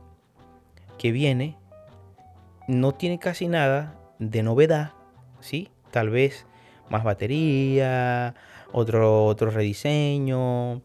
que 0.97 1.11
viene 1.11 1.57
no 2.67 2.93
tiene 2.93 3.17
casi 3.17 3.47
nada 3.47 3.99
de 4.19 4.43
novedad, 4.43 4.93
¿sí? 5.39 5.69
Tal 5.91 6.09
vez 6.09 6.45
más 6.89 7.03
batería, 7.03 8.35
otro, 8.71 9.25
otro 9.25 9.49
rediseño, 9.49 10.81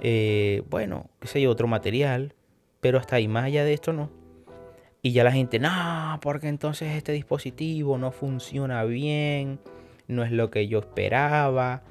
eh, 0.00 0.62
bueno, 0.70 1.10
qué 1.20 1.28
sé 1.28 1.40
yo, 1.42 1.50
otro 1.50 1.66
material, 1.66 2.34
pero 2.80 2.98
hasta 2.98 3.16
ahí, 3.16 3.28
más 3.28 3.44
allá 3.44 3.64
de 3.64 3.74
esto 3.74 3.92
no. 3.92 4.10
Y 5.02 5.12
ya 5.12 5.24
la 5.24 5.32
gente, 5.32 5.58
no, 5.58 6.18
porque 6.20 6.48
entonces 6.48 6.94
este 6.96 7.12
dispositivo 7.12 7.98
no 7.98 8.10
funciona 8.12 8.84
bien, 8.84 9.60
no 10.08 10.24
es 10.24 10.32
lo 10.32 10.50
que 10.50 10.68
yo 10.68 10.80
esperaba, 10.80 11.82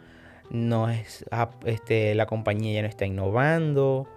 no 0.49 0.89
es, 0.89 1.25
ah, 1.31 1.51
este, 1.65 2.15
la 2.15 2.25
compañía 2.25 2.73
ya 2.73 2.81
no 2.81 2.87
está 2.87 3.05
innovando, 3.05 4.07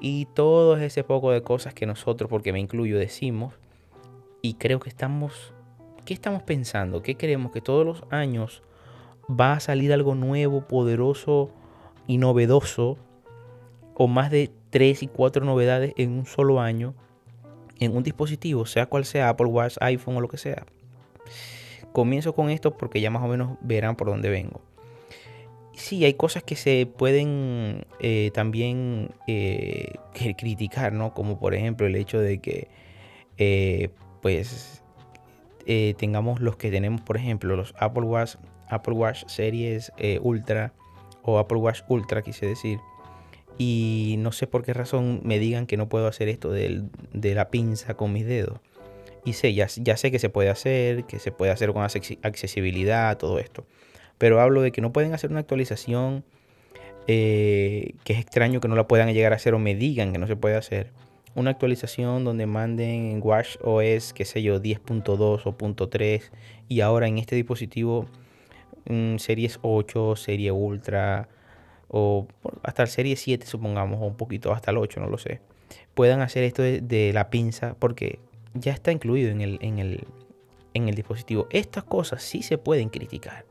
y 0.00 0.24
todo 0.26 0.76
ese 0.78 1.04
poco 1.04 1.30
de 1.30 1.42
cosas 1.42 1.74
que 1.74 1.86
nosotros, 1.86 2.28
porque 2.28 2.52
me 2.52 2.58
incluyo, 2.58 2.98
decimos 2.98 3.54
y 4.42 4.54
creo 4.54 4.80
que 4.80 4.88
estamos, 4.88 5.52
¿qué 6.06 6.14
estamos 6.14 6.42
pensando? 6.42 7.02
¿Qué 7.02 7.16
creemos? 7.16 7.52
Que 7.52 7.60
todos 7.60 7.84
los 7.84 8.02
años 8.10 8.62
va 9.28 9.52
a 9.52 9.60
salir 9.60 9.92
algo 9.92 10.14
nuevo, 10.14 10.66
poderoso 10.66 11.50
y 12.06 12.16
novedoso 12.16 12.96
o 13.94 14.08
más 14.08 14.30
de 14.30 14.50
tres 14.70 15.02
y 15.02 15.08
cuatro 15.08 15.44
novedades 15.44 15.92
en 15.96 16.12
un 16.12 16.26
solo 16.26 16.60
año 16.60 16.94
en 17.78 17.96
un 17.96 18.02
dispositivo, 18.02 18.66
sea 18.66 18.86
cual 18.86 19.04
sea, 19.04 19.30
Apple 19.30 19.46
Watch, 19.46 19.76
iPhone 19.80 20.16
o 20.16 20.20
lo 20.20 20.28
que 20.28 20.36
sea. 20.36 20.66
Comienzo 21.92 22.34
con 22.34 22.50
esto 22.50 22.76
porque 22.76 23.00
ya 23.00 23.10
más 23.10 23.22
o 23.22 23.26
menos 23.26 23.56
verán 23.62 23.96
por 23.96 24.08
dónde 24.08 24.28
vengo. 24.28 24.60
Sí, 25.80 26.04
hay 26.04 26.12
cosas 26.12 26.42
que 26.42 26.56
se 26.56 26.84
pueden 26.84 27.86
eh, 28.00 28.30
también 28.34 29.12
eh, 29.26 29.94
criticar, 30.36 30.92
¿no? 30.92 31.14
Como 31.14 31.40
por 31.40 31.54
ejemplo 31.54 31.86
el 31.86 31.96
hecho 31.96 32.20
de 32.20 32.38
que, 32.38 32.68
eh, 33.38 33.88
pues, 34.20 34.82
tengamos 35.96 36.40
los 36.40 36.56
que 36.56 36.70
tenemos, 36.70 37.00
por 37.00 37.16
ejemplo, 37.16 37.56
los 37.56 37.74
Apple 37.78 38.02
Watch, 38.02 38.34
Apple 38.68 38.92
Watch 38.92 39.24
series 39.26 39.90
Ultra 40.20 40.74
o 41.22 41.38
Apple 41.38 41.58
Watch 41.58 41.80
Ultra, 41.88 42.20
quise 42.20 42.44
decir, 42.46 42.78
y 43.56 44.16
no 44.18 44.32
sé 44.32 44.46
por 44.46 44.62
qué 44.62 44.74
razón 44.74 45.20
me 45.24 45.38
digan 45.38 45.66
que 45.66 45.78
no 45.78 45.88
puedo 45.88 46.06
hacer 46.08 46.28
esto 46.28 46.50
de, 46.50 46.84
la 47.12 47.50
pinza 47.50 47.94
con 47.94 48.12
mis 48.12 48.26
dedos. 48.26 48.60
Y 49.24 49.32
sé, 49.32 49.54
ya, 49.54 49.66
ya, 49.76 49.96
sé 49.96 50.10
que 50.10 50.18
se 50.18 50.28
puede 50.28 50.50
hacer, 50.50 51.04
que 51.04 51.18
se 51.18 51.32
puede 51.32 51.52
hacer 51.52 51.72
con 51.72 51.82
accesibilidad, 51.82 53.16
todo 53.16 53.38
esto. 53.38 53.64
Pero 54.20 54.38
hablo 54.38 54.60
de 54.60 54.70
que 54.70 54.82
no 54.82 54.92
pueden 54.92 55.14
hacer 55.14 55.30
una 55.30 55.40
actualización, 55.40 56.24
eh, 57.06 57.94
que 58.04 58.12
es 58.12 58.18
extraño 58.18 58.60
que 58.60 58.68
no 58.68 58.76
la 58.76 58.86
puedan 58.86 59.10
llegar 59.14 59.32
a 59.32 59.36
hacer 59.36 59.54
o 59.54 59.58
me 59.58 59.74
digan 59.74 60.12
que 60.12 60.18
no 60.18 60.26
se 60.26 60.36
puede 60.36 60.56
hacer. 60.56 60.90
Una 61.34 61.52
actualización 61.52 62.22
donde 62.22 62.44
manden 62.44 63.18
Watch 63.22 63.56
OS, 63.62 64.12
qué 64.12 64.26
sé 64.26 64.42
yo, 64.42 64.60
10.2 64.60 65.40
o 65.46 65.56
.3 65.56 66.22
y 66.68 66.82
ahora 66.82 67.08
en 67.08 67.16
este 67.16 67.34
dispositivo 67.34 68.04
mm, 68.90 69.16
series 69.16 69.58
8, 69.62 70.16
serie 70.16 70.52
Ultra, 70.52 71.30
o 71.88 72.26
hasta 72.62 72.82
el 72.82 72.88
serie 72.88 73.16
7 73.16 73.46
supongamos, 73.46 74.02
o 74.02 74.04
un 74.04 74.18
poquito 74.18 74.52
hasta 74.52 74.70
el 74.70 74.76
8, 74.76 75.00
no 75.00 75.08
lo 75.08 75.16
sé, 75.16 75.40
puedan 75.94 76.20
hacer 76.20 76.44
esto 76.44 76.60
de, 76.60 77.10
la 77.14 77.30
pinza 77.30 77.74
porque 77.78 78.18
ya 78.52 78.74
está 78.74 78.92
incluido 78.92 79.30
en 79.30 79.40
el, 79.40 79.58
en, 79.62 79.78
el, 79.78 80.06
en 80.74 80.90
el 80.90 80.94
dispositivo. 80.94 81.48
Estas 81.48 81.84
cosas 81.84 82.22
sí 82.22 82.42
se 82.42 82.58
pueden 82.58 82.90
criticar. 82.90 83.49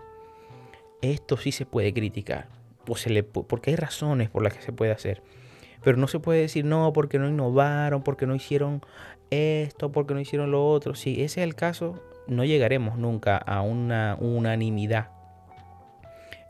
Esto 1.02 1.38
sí 1.38 1.52
se 1.52 1.66
puede 1.66 1.94
criticar. 1.94 2.48
O 2.88 2.96
se 2.96 3.10
le, 3.10 3.24
porque 3.24 3.72
hay 3.72 3.76
razones 3.76 4.30
por 4.30 4.44
las 4.44 4.54
que 4.54 4.62
se 4.62 4.74
puede 4.74 4.92
hacer. 4.92 5.22
Pero 5.84 5.98
no 5.98 6.08
se 6.08 6.20
puede 6.20 6.42
decir 6.42 6.66
no 6.66 6.92
porque 6.94 7.20
no 7.20 7.30
innovaron, 7.30 8.04
porque 8.04 8.26
no 8.26 8.36
hicieron 8.36 8.82
esto, 9.30 9.92
porque 9.92 10.14
no 10.14 10.20
hicieron 10.20 10.52
lo 10.52 10.68
otro. 10.68 10.96
Si 10.96 11.22
ese 11.22 11.42
es 11.42 11.48
el 11.48 11.56
caso, 11.56 12.02
no 12.28 12.44
llegaremos 12.44 12.98
nunca 12.98 13.38
a 13.38 13.62
una 13.62 14.18
unanimidad 14.20 15.12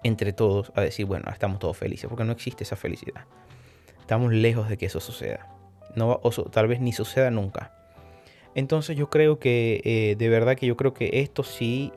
entre 0.04 0.34
todos 0.34 0.72
a 0.76 0.82
decir, 0.82 1.06
bueno, 1.06 1.26
estamos 1.32 1.60
todos 1.60 1.78
felices, 1.78 2.08
porque 2.10 2.24
no 2.24 2.32
existe 2.32 2.64
esa 2.64 2.76
felicidad. 2.76 3.26
Estamos 4.00 4.34
lejos 4.34 4.70
de 4.70 4.78
que 4.78 4.86
eso 4.86 5.00
suceda. 5.00 5.48
No, 5.96 6.22
tal 6.52 6.68
vez 6.68 6.80
ni 6.80 6.94
suceda 6.94 7.32
nunca. 7.32 7.74
Entonces 8.56 8.98
yo 8.98 9.10
creo 9.10 9.40
que, 9.40 9.82
eh, 9.84 10.16
de 10.18 10.30
verdad 10.30 10.56
que 10.56 10.66
yo 10.66 10.76
creo 10.76 10.94
que 10.94 11.22
esto 11.22 11.44
sí 11.44 11.92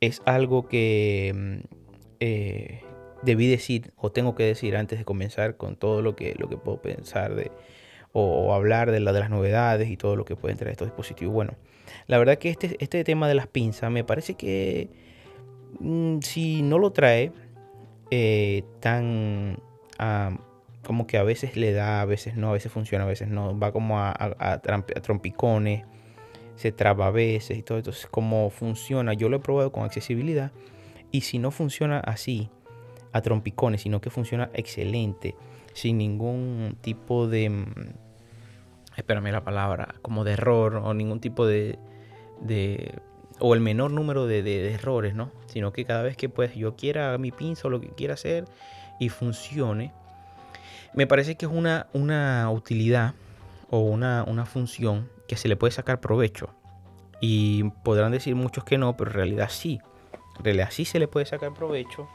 es 0.00 0.22
algo 0.24 0.68
que 0.68 1.32
mm, 1.34 1.79
eh, 2.20 2.82
debí 3.22 3.48
decir 3.48 3.92
o 3.96 4.12
tengo 4.12 4.34
que 4.34 4.44
decir 4.44 4.76
antes 4.76 4.98
de 4.98 5.04
comenzar 5.04 5.56
con 5.56 5.76
todo 5.76 6.02
lo 6.02 6.16
que, 6.16 6.34
lo 6.38 6.48
que 6.48 6.56
puedo 6.56 6.80
pensar 6.80 7.34
de, 7.34 7.50
o, 8.12 8.54
hablar 8.54 8.90
de, 8.90 9.00
la, 9.00 9.12
de 9.12 9.20
las 9.20 9.30
novedades 9.30 9.88
y 9.88 9.96
todo 9.96 10.16
lo 10.16 10.24
que 10.24 10.36
pueden 10.36 10.56
traer 10.56 10.72
estos 10.72 10.88
dispositivos. 10.88 11.34
Bueno, 11.34 11.54
la 12.06 12.18
verdad 12.18 12.38
que 12.38 12.50
este, 12.50 12.76
este 12.80 13.02
tema 13.04 13.28
de 13.28 13.34
las 13.34 13.46
pinzas 13.46 13.90
me 13.90 14.04
parece 14.04 14.34
que 14.34 14.90
Mm, 15.78 16.20
si 16.20 16.62
no 16.62 16.78
lo 16.78 16.92
trae 16.92 17.32
eh, 18.10 18.64
tan 18.80 19.58
como 20.82 21.06
que 21.06 21.18
a 21.18 21.22
veces 21.22 21.56
le 21.56 21.72
da, 21.72 22.00
a 22.00 22.04
veces 22.06 22.36
no, 22.36 22.48
a 22.48 22.52
veces 22.52 22.72
funciona, 22.72 23.04
a 23.04 23.06
veces 23.06 23.28
no, 23.28 23.56
va 23.58 23.70
como 23.70 24.00
a, 24.00 24.60
trompicones, 25.02 25.84
se 26.56 26.72
traba 26.72 27.08
a 27.08 27.10
veces 27.10 27.58
y 27.58 27.62
todo. 27.62 27.78
Entonces, 27.78 28.06
como 28.06 28.48
funciona, 28.50 29.12
yo 29.12 29.28
lo 29.28 29.36
he 29.36 29.40
probado 29.40 29.72
con 29.72 29.84
accesibilidad 29.84 30.52
y 31.10 31.22
si 31.22 31.38
no 31.38 31.50
funciona 31.50 32.00
así, 32.00 32.50
a 33.12 33.20
trompicones, 33.22 33.82
sino 33.82 34.00
que 34.00 34.10
funciona 34.10 34.50
excelente, 34.54 35.34
sin 35.72 35.98
ningún 35.98 36.76
tipo 36.80 37.26
de, 37.26 37.50
mm, 37.50 37.74
espérame 38.96 39.32
la 39.32 39.44
palabra, 39.44 39.94
como 40.02 40.24
de 40.24 40.32
error 40.32 40.76
o 40.76 40.94
ningún 40.94 41.20
tipo 41.20 41.46
de, 41.46 41.78
de 42.40 42.94
o 43.40 43.54
el 43.54 43.60
menor 43.60 43.90
número 43.90 44.26
de, 44.26 44.72
errores, 44.72 45.14
¿no? 45.14 45.32
Sino 45.46 45.72
que 45.72 45.84
cada 45.84 46.02
vez 46.02 46.16
que 46.16 46.28
pues 46.28 46.54
yo 46.54 46.76
quiera 46.76 47.16
mi 47.18 47.32
pinza 47.32 47.68
o 47.68 47.70
lo 47.70 47.80
que 47.80 47.88
quiera 47.88 48.14
hacer 48.14 48.44
y 49.00 49.08
funcione, 49.08 49.92
me 50.94 51.06
parece 51.06 51.36
que 51.36 51.46
es 51.46 51.52
una, 51.52 51.86
una 51.92 52.50
utilidad 52.50 53.14
o 53.70 53.80
una, 53.80 54.24
una 54.26 54.44
función 54.44 55.08
que 55.26 55.36
se 55.36 55.48
le 55.48 55.56
puede 55.56 55.72
sacar 55.72 56.00
provecho. 56.00 56.50
Y 57.20 57.64
podrán 57.82 58.12
decir 58.12 58.34
muchos 58.34 58.64
que 58.64 58.78
no, 58.78 58.96
pero 58.96 59.10
en 59.10 59.16
realidad 59.16 59.48
sí. 59.50 59.80
En 60.40 60.44
realidad 60.44 60.68
sí 60.70 60.86
se 60.86 60.98
le 60.98 61.06
puede 61.06 61.26
sacar 61.26 61.52
provecho. 61.52 62.08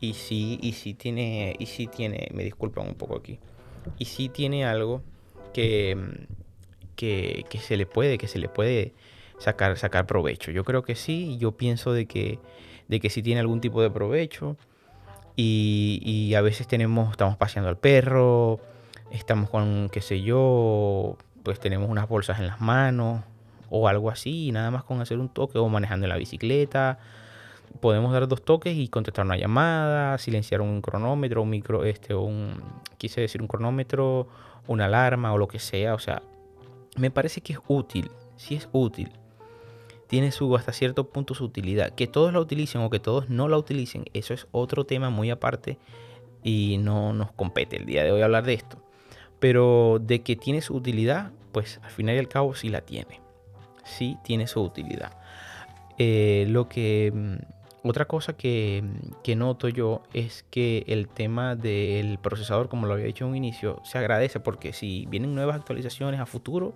Y 0.00 0.14
sí, 0.14 0.58
y 0.62 0.72
sí 0.72 0.94
tiene, 0.94 1.54
y 1.58 1.66
sí 1.66 1.86
tiene, 1.86 2.28
me 2.32 2.42
disculpan 2.42 2.88
un 2.88 2.94
poco 2.94 3.16
aquí. 3.16 3.38
Y 3.98 4.06
sí 4.06 4.30
tiene 4.30 4.64
algo 4.64 5.02
que, 5.52 6.26
que, 6.96 7.44
que 7.50 7.58
se 7.58 7.76
le 7.76 7.84
puede, 7.84 8.16
que 8.16 8.26
se 8.26 8.38
le 8.38 8.48
puede 8.48 8.94
sacar, 9.38 9.76
sacar 9.76 10.06
provecho. 10.06 10.50
Yo 10.52 10.64
creo 10.64 10.82
que 10.82 10.94
sí, 10.94 11.36
yo 11.38 11.52
pienso 11.52 11.92
de 11.92 12.06
que, 12.06 12.38
de 12.88 12.98
que 12.98 13.10
sí 13.10 13.22
tiene 13.22 13.40
algún 13.40 13.60
tipo 13.60 13.82
de 13.82 13.90
provecho. 13.90 14.56
Y, 15.36 16.34
a 16.34 16.40
veces 16.40 16.66
tenemos, 16.66 17.10
estamos 17.10 17.36
paseando 17.36 17.68
al 17.68 17.76
perro, 17.76 18.58
estamos 19.10 19.50
con, 19.50 19.90
qué 19.90 20.00
sé 20.00 20.22
yo, 20.22 21.16
pues 21.42 21.60
tenemos 21.60 21.90
unas 21.90 22.08
bolsas 22.08 22.38
en 22.38 22.46
las 22.46 22.60
manos 22.60 23.22
o 23.70 23.88
algo 23.88 24.10
así, 24.10 24.48
y 24.48 24.52
nada 24.52 24.70
más 24.70 24.84
con 24.84 25.00
hacer 25.00 25.18
un 25.18 25.28
toque 25.28 25.58
o 25.58 25.68
manejando 25.68 26.06
la 26.06 26.16
bicicleta. 26.16 26.98
Podemos 27.80 28.12
dar 28.12 28.26
dos 28.26 28.42
toques 28.42 28.76
y 28.76 28.88
contestar 28.88 29.24
una 29.24 29.36
llamada, 29.36 30.18
silenciar 30.18 30.60
un 30.60 30.82
cronómetro, 30.82 31.42
un 31.42 31.50
micro, 31.50 31.84
este, 31.84 32.14
un, 32.14 32.60
quise 32.98 33.20
decir 33.20 33.40
un 33.40 33.48
cronómetro, 33.48 34.28
una 34.66 34.86
alarma 34.86 35.32
o 35.32 35.38
lo 35.38 35.48
que 35.48 35.58
sea. 35.58 35.94
O 35.94 35.98
sea, 35.98 36.22
me 36.96 37.10
parece 37.10 37.40
que 37.40 37.54
es 37.54 37.58
útil, 37.68 38.10
sí 38.36 38.56
es 38.56 38.68
útil 38.72 39.10
tiene 40.10 40.32
su 40.32 40.56
hasta 40.56 40.72
cierto 40.72 41.08
punto 41.08 41.34
su 41.34 41.44
utilidad. 41.44 41.94
Que 41.94 42.08
todos 42.08 42.32
la 42.32 42.40
utilicen 42.40 42.80
o 42.80 42.90
que 42.90 42.98
todos 42.98 43.30
no 43.30 43.46
la 43.46 43.56
utilicen, 43.56 44.06
eso 44.12 44.34
es 44.34 44.48
otro 44.50 44.84
tema 44.84 45.08
muy 45.08 45.30
aparte 45.30 45.78
y 46.42 46.78
no 46.78 47.12
nos 47.12 47.30
compete 47.30 47.76
el 47.76 47.86
día 47.86 48.02
de 48.02 48.10
hoy 48.10 48.20
hablar 48.20 48.44
de 48.44 48.54
esto. 48.54 48.82
Pero 49.38 50.00
de 50.00 50.22
que 50.22 50.34
tiene 50.34 50.62
su 50.62 50.74
utilidad, 50.74 51.30
pues 51.52 51.78
al 51.84 51.92
final 51.92 52.16
y 52.16 52.18
al 52.18 52.26
cabo 52.26 52.56
sí 52.56 52.70
la 52.70 52.80
tiene. 52.80 53.20
Sí 53.84 54.18
tiene 54.24 54.48
su 54.48 54.60
utilidad. 54.60 55.16
Eh, 55.96 56.44
lo 56.48 56.68
que 56.68 57.12
mm, 57.14 57.59
otra 57.82 58.04
cosa 58.04 58.34
que, 58.34 58.84
noto 59.36 59.68
yo 59.68 60.02
es 60.12 60.44
que 60.50 60.84
el 60.86 61.08
tema 61.08 61.56
del 61.56 62.18
procesador, 62.18 62.68
como 62.68 62.86
lo 62.86 62.94
había 62.94 63.06
dicho 63.06 63.24
en 63.24 63.30
un 63.30 63.36
inicio, 63.36 63.80
se 63.84 63.98
agradece 63.98 64.40
porque 64.40 64.72
si 64.72 65.06
vienen 65.06 65.34
nuevas 65.34 65.56
actualizaciones 65.56 66.20
a 66.20 66.26
futuro, 66.26 66.74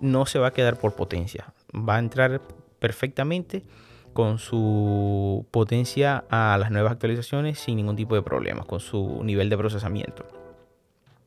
no 0.00 0.26
se 0.26 0.38
va 0.38 0.48
a 0.48 0.52
quedar 0.52 0.78
por 0.78 0.94
potencia. 0.94 1.52
Va 1.74 1.96
a 1.96 1.98
entrar 1.98 2.42
perfectamente 2.78 3.64
con 4.12 4.38
su 4.38 5.46
potencia 5.50 6.24
a 6.30 6.58
las 6.58 6.70
nuevas 6.70 6.92
actualizaciones 6.92 7.58
sin 7.58 7.76
ningún 7.76 7.96
tipo 7.96 8.14
de 8.14 8.22
problemas, 8.22 8.66
con 8.66 8.80
su 8.80 9.22
nivel 9.24 9.48
de 9.48 9.56
procesamiento. 9.56 10.26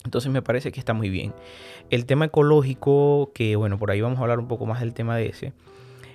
Entonces 0.03 0.31
me 0.31 0.41
parece 0.41 0.71
que 0.71 0.79
está 0.79 0.93
muy 0.93 1.09
bien. 1.09 1.33
El 1.89 2.05
tema 2.05 2.25
ecológico, 2.25 3.31
que 3.33 3.55
bueno, 3.55 3.77
por 3.77 3.91
ahí 3.91 4.01
vamos 4.01 4.19
a 4.19 4.21
hablar 4.21 4.39
un 4.39 4.47
poco 4.47 4.65
más 4.65 4.79
del 4.79 4.93
tema 4.93 5.15
de 5.15 5.27
ese, 5.27 5.53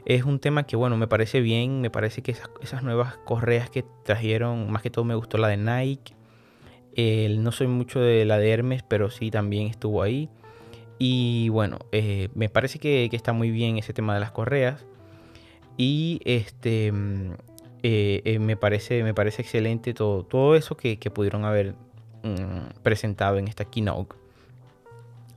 es 0.07 0.25
un 0.25 0.39
tema 0.39 0.63
que 0.65 0.77
bueno, 0.77 0.97
me 0.97 1.07
parece 1.07 1.41
bien, 1.41 1.81
me 1.83 1.91
parece 1.91 2.23
que 2.23 2.35
esas, 2.63 2.83
nuevas 2.83 3.19
correas 3.19 3.69
que 3.69 3.85
trajeron, 4.05 4.71
más 4.71 4.83
que 4.83 4.91
todo 4.91 5.05
me 5.05 5.15
gustó 5.15 5.37
la 5.37 5.49
de 5.49 5.59
Nike, 5.59 6.15
no 7.39 7.53
soy 7.53 7.67
mucho 7.67 8.01
de 8.01 8.25
la 8.25 8.39
de 8.39 8.51
Hermes, 8.51 8.83
pero 8.83 9.11
sí 9.11 9.31
también 9.31 9.67
estuvo 9.67 10.03
ahí. 10.03 10.31
Y 10.99 11.49
bueno, 11.51 11.79
eh, 11.93 12.29
me 12.35 12.49
parece 12.49 12.79
que, 12.79 13.09
está 13.13 13.33
muy 13.33 13.51
bien 13.51 13.77
ese 13.79 13.93
tema 13.93 14.15
de 14.15 14.21
las 14.21 14.33
correas. 14.33 14.85
Y 15.77 16.21
este 16.25 16.91
mm, 16.93 17.33
eh, 17.83 18.23
eh, 18.25 18.39
me, 18.39 18.57
parece, 18.57 19.03
me 19.03 19.13
parece 19.13 19.43
excelente 19.43 19.93
todo, 19.93 20.25
todo 20.25 20.57
eso 20.57 20.77
que, 20.77 20.97
pudieron 21.13 21.45
haber 21.45 21.75
mm, 22.23 22.81
presentado 22.83 23.39
en 23.39 23.49
esta 23.49 23.65
keynote. 23.67 24.17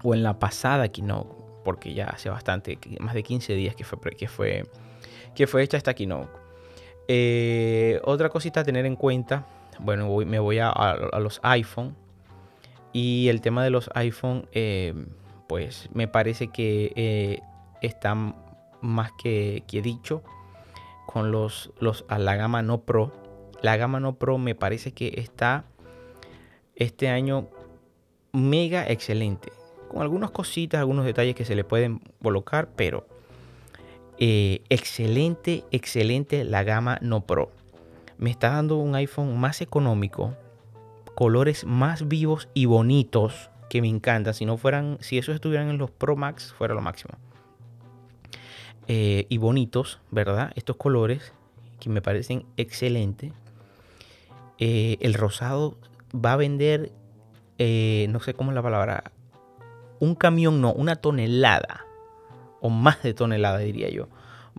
O 0.03 0.13
en 0.13 0.23
la 0.23 0.39
pasada 0.39 0.87
keynote. 0.87 1.38
Porque 1.69 1.93
ya 1.93 2.05
hace 2.05 2.31
bastante, 2.31 2.79
más 2.99 3.13
de 3.13 3.21
15 3.21 3.53
días 3.53 3.75
que 3.75 3.83
fue, 3.83 3.99
que 4.17 4.27
fue, 4.27 4.65
que 5.35 5.45
fue 5.45 5.61
hecha 5.61 5.77
esta 5.77 5.93
keynote. 5.93 6.31
otra 8.05 8.29
cosita 8.29 8.61
a 8.61 8.63
tener 8.63 8.87
en 8.87 8.95
cuenta. 8.95 9.45
Bueno, 9.77 10.09
me 10.25 10.39
voy 10.39 10.57
a, 10.57 10.69
a 10.71 11.19
los 11.19 11.39
iPhone 11.43 11.95
Y 12.91 13.27
el 13.27 13.41
tema 13.41 13.63
de 13.63 13.69
los 13.69 13.91
iPhone, 13.93 14.47
eh, 14.51 14.95
pues 15.47 15.89
me 15.93 16.07
parece 16.07 16.47
que 16.47 16.91
eh, 16.95 17.39
están 17.83 18.35
más 18.81 19.11
que, 19.21 19.61
que 19.67 19.83
dicho 19.83 20.23
con 21.05 21.31
los, 21.31 21.71
los 21.79 22.03
a 22.07 22.17
la 22.17 22.35
gama 22.35 22.63
no 22.63 22.81
Pro. 22.81 23.11
La 23.61 23.77
gama 23.77 23.99
no 23.99 24.15
Pro 24.15 24.39
me 24.39 24.55
parece 24.55 24.91
que 24.91 25.13
está 25.17 25.65
este 26.75 27.09
año 27.09 27.47
mega 28.31 28.89
excelente. 28.89 29.51
Con 29.89 30.01
algunas 30.01 30.31
cositas, 30.31 30.79
algunos 30.79 31.05
detalles 31.05 31.35
que 31.35 31.45
se 31.45 31.55
le 31.55 31.63
pueden 31.63 31.99
colocar, 32.21 32.69
pero 32.75 33.05
eh, 34.21 34.63
excelente, 34.67 35.63
excelente 35.71 36.43
la 36.43 36.63
gama 36.63 36.99
no 37.01 37.21
Pro. 37.21 37.51
Me 38.17 38.29
está 38.29 38.49
dando 38.49 38.75
un 38.75 38.93
iPhone 38.95 39.37
más 39.37 39.61
económico, 39.61 40.35
colores 41.15 41.65
más 41.65 42.07
vivos 42.07 42.49
y 42.53 42.65
bonitos 42.65 43.49
que 43.69 43.81
me 43.81 43.87
encantan. 43.87 44.33
Si 44.33 44.45
no 44.45 44.57
fueran, 44.57 44.97
si 44.99 45.17
esos 45.17 45.35
estuvieran 45.35 45.69
en 45.69 45.77
los 45.77 45.89
Pro 45.89 46.17
Max, 46.17 46.53
fuera 46.57 46.73
lo 46.73 46.81
máximo. 46.81 47.13
Eh, 48.87 49.25
y 49.29 49.37
bonitos, 49.37 50.01
¿verdad? 50.11 50.51
Estos 50.55 50.75
colores 50.75 51.33
que 51.79 51.89
me 51.89 52.01
parecen 52.01 52.45
excelentes. 52.57 53.31
Eh, 54.57 54.97
el 54.99 55.13
rosado 55.13 55.77
va 56.13 56.33
a 56.33 56.37
vender, 56.37 56.91
no 57.57 58.19
sé 58.19 58.33
cómo 58.33 58.51
es 58.51 58.55
la 58.55 58.63
palabra, 58.63 59.11
un 59.99 60.15
camión, 60.15 60.61
no, 60.61 60.73
una 60.73 60.95
tonelada 60.95 61.85
o 62.61 62.69
más 62.69 63.01
de 63.03 63.13
tonelada 63.13 63.59
diría 63.59 63.89
yo, 63.89 64.07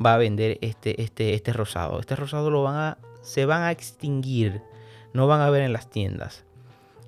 va 0.03 0.15
a 0.15 0.19
vender 0.19 0.59
este, 0.63 1.03
este, 1.03 1.35
este 1.35 1.53
rosado. 1.53 2.01
Este 2.01 2.17
rosado 2.17 2.51
lo 2.51 2.63
van 2.63 2.77
a, 2.77 2.99
se 3.23 3.47
van 3.47 3.63
a 3.63 3.71
extinguir, 3.71 4.63
no 5.13 5.27
van 5.27 5.41
a 5.41 5.51
ver 5.51 5.63
en 5.63 5.73
las 5.73 5.91
tiendas. 5.91 6.45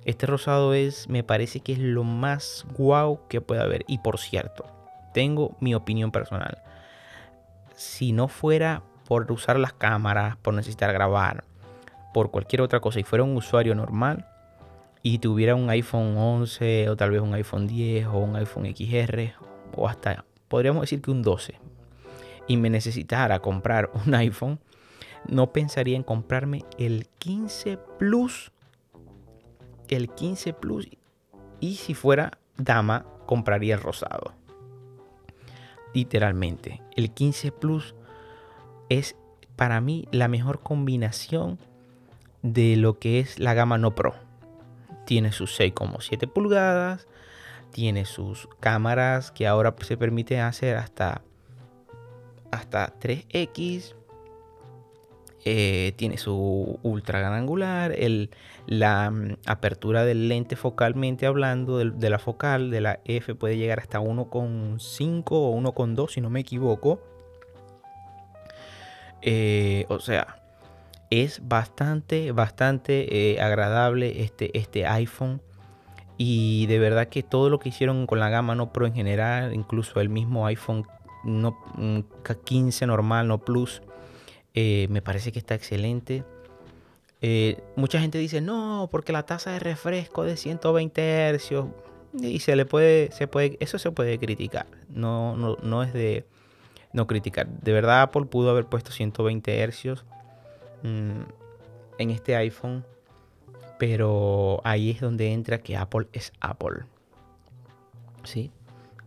Este 0.05 0.25
rosado 0.25 0.73
es, 0.73 1.07
me 1.09 1.23
parece 1.23 1.61
que 1.61 1.73
es 1.73 1.79
lo 1.79 2.03
más 2.03 2.65
guau 2.77 3.27
que 3.29 3.41
puede 3.41 3.61
haber. 3.61 3.85
Y 3.87 3.99
por 3.99 4.19
cierto, 4.19 4.65
tengo 5.13 5.55
mi 5.59 5.73
opinión 5.75 6.11
personal. 6.11 6.61
Si 7.75 8.11
no 8.11 8.27
fuera 8.27 8.83
por 9.07 9.31
usar 9.31 9.57
las 9.57 9.73
cámaras, 9.73 10.37
por 10.37 10.53
necesitar 10.53 10.91
grabar, 10.93 11.45
por 12.13 12.31
cualquier 12.31 12.61
otra 12.61 12.79
cosa 12.79 12.99
y 12.99 13.03
fuera 13.03 13.23
un 13.23 13.35
usuario 13.35 13.75
normal 13.75 14.27
y 15.03 15.19
tuviera 15.19 15.53
un 15.53 15.69
iPhone 15.69 16.17
11 16.17 16.89
o 16.89 16.95
tal 16.95 17.11
vez 17.11 17.21
un 17.21 17.33
iPhone 17.35 17.67
10 17.67 18.07
o 18.07 18.17
un 18.17 18.35
iPhone 18.37 18.65
XR 18.65 19.33
o 19.75 19.87
hasta 19.87 20.25
podríamos 20.47 20.81
decir 20.81 21.01
que 21.01 21.11
un 21.11 21.23
12, 21.23 21.59
y 22.47 22.57
me 22.57 22.69
necesitara 22.69 23.39
comprar 23.39 23.89
un 24.05 24.13
iPhone, 24.13 24.59
no 25.27 25.51
pensaría 25.51 25.97
en 25.97 26.03
comprarme 26.03 26.63
el 26.77 27.07
15 27.19 27.77
Plus. 27.97 28.51
El 29.89 30.09
15 30.09 30.53
Plus. 30.53 30.89
Y 31.59 31.75
si 31.75 31.93
fuera 31.93 32.37
dama, 32.57 33.05
compraría 33.25 33.75
el 33.75 33.81
rosado. 33.81 34.33
Literalmente. 35.93 36.81
El 36.95 37.11
15 37.11 37.51
Plus 37.51 37.95
es 38.89 39.15
para 39.55 39.81
mí 39.81 40.07
la 40.11 40.27
mejor 40.27 40.59
combinación 40.61 41.57
de 42.41 42.75
lo 42.75 42.99
que 42.99 43.19
es 43.19 43.39
la 43.39 43.53
gama 43.53 43.77
no 43.77 43.95
Pro. 43.95 44.13
Tiene 45.05 45.31
sus 45.31 45.59
6,7 45.59 46.31
pulgadas 46.31 47.07
tiene 47.73 48.05
sus 48.05 48.47
cámaras 48.59 49.31
que 49.31 49.47
ahora 49.47 49.75
se 49.81 49.97
permite 49.97 50.39
hacer 50.39 50.77
hasta, 50.77 51.23
hasta 52.51 52.93
3X. 52.99 53.95
Eh, 55.45 55.91
tiene 55.97 56.17
su 56.17 56.79
ultra 56.83 57.19
gran 57.19 57.33
angular, 57.33 57.91
el, 57.97 58.29
la 58.65 59.11
mm, 59.11 59.39
apertura 59.45 60.05
del 60.05 60.29
lente 60.29 60.55
focalmente 60.55 61.25
hablando, 61.25 61.79
de, 61.79 62.09
la 62.09 62.17
focal 62.17 62.71
de 62.71 62.79
la 62.79 63.01
F 63.03 63.35
puede 63.35 63.57
llegar 63.57 63.81
hasta 63.81 63.99
1,5 63.99 65.23
o 65.31 65.53
1,2 65.53 66.11
si 66.11 66.21
no 66.21 66.29
me 66.29 66.39
equivoco. 66.39 67.01
Eh, 69.21 69.85
o 69.89 69.99
sea, 69.99 70.42
es 71.21 71.47
bastante, 71.47 72.31
bastante 72.31 73.33
eh, 73.33 73.39
agradable 73.39 74.23
este, 74.23 74.57
este 74.57 74.87
iPhone. 74.87 75.41
Y 76.17 76.65
de 76.67 76.79
verdad 76.79 77.07
que 77.07 77.21
todo 77.21 77.49
lo 77.49 77.59
que 77.59 77.69
hicieron 77.69 78.07
con 78.07 78.19
la 78.19 78.29
gama 78.29 78.55
no 78.55 78.73
Pro 78.73 78.87
en 78.87 78.93
general, 78.93 79.53
incluso 79.53 79.99
el 79.99 80.09
mismo 80.09 80.47
iPhone 80.47 80.87
no, 81.23 81.57
15 82.45 82.85
mm, 82.85 82.87
normal, 82.87 83.27
no 83.27 83.39
Plus, 83.39 83.83
eh, 84.55 84.87
me 84.89 85.01
parece 85.03 85.31
que 85.31 85.39
está 85.39 85.53
excelente. 85.53 86.23
Eh, 87.21 87.61
mucha 87.75 87.99
gente 87.99 88.17
dice, 88.17 88.41
no, 88.41 88.89
porque 88.91 89.13
la 89.13 89.23
tasa 89.23 89.51
de 89.51 89.59
refresco 89.59 90.23
de 90.23 90.35
120 90.35 91.37
Hz. 91.37 91.65
Y 92.21 92.39
se 92.39 92.55
le 92.55 92.65
puede, 92.65 93.11
se 93.11 93.27
puede, 93.27 93.57
eso 93.59 93.77
se 93.77 93.91
puede 93.91 94.17
criticar. 94.17 94.67
No, 94.89 95.35
no, 95.35 95.57
no 95.61 95.83
es 95.83 95.93
de 95.93 96.25
no 96.91 97.05
criticar. 97.05 97.47
De 97.47 97.71
verdad 97.71 98.03
Apple 98.03 98.25
pudo 98.25 98.49
haber 98.49 98.65
puesto 98.65 98.91
120 98.91 99.67
Hz 99.67 100.03
mm, 100.83 101.21
en 101.97 102.09
este 102.09 102.35
iPhone 102.35 102.85
pero 103.77 104.61
ahí 104.63 104.91
es 104.91 105.01
donde 105.01 105.33
entra 105.33 105.57
que 105.57 105.75
Apple 105.75 106.07
es 106.13 106.31
Apple. 106.39 106.85
¿Sí? 108.23 108.49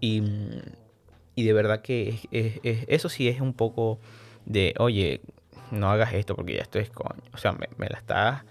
Y, 0.01 0.21
de 0.21 1.53
verdad 1.55 1.81
que 1.81 2.19
eso 2.87 3.09
sí 3.09 3.27
es 3.29 3.41
un 3.41 3.55
poco 3.55 3.99
de, 4.45 4.75
oye, 4.79 5.23
no 5.71 5.91
hagas 5.91 6.13
esto 6.13 6.37
porque 6.37 6.57
ya 6.57 6.61
esto 6.61 6.79
es 6.79 6.91
coño. 6.91 7.23
O 7.33 7.39
sea, 7.39 7.53
me, 7.53 7.89
la 7.89 7.97
estás, 7.97 8.43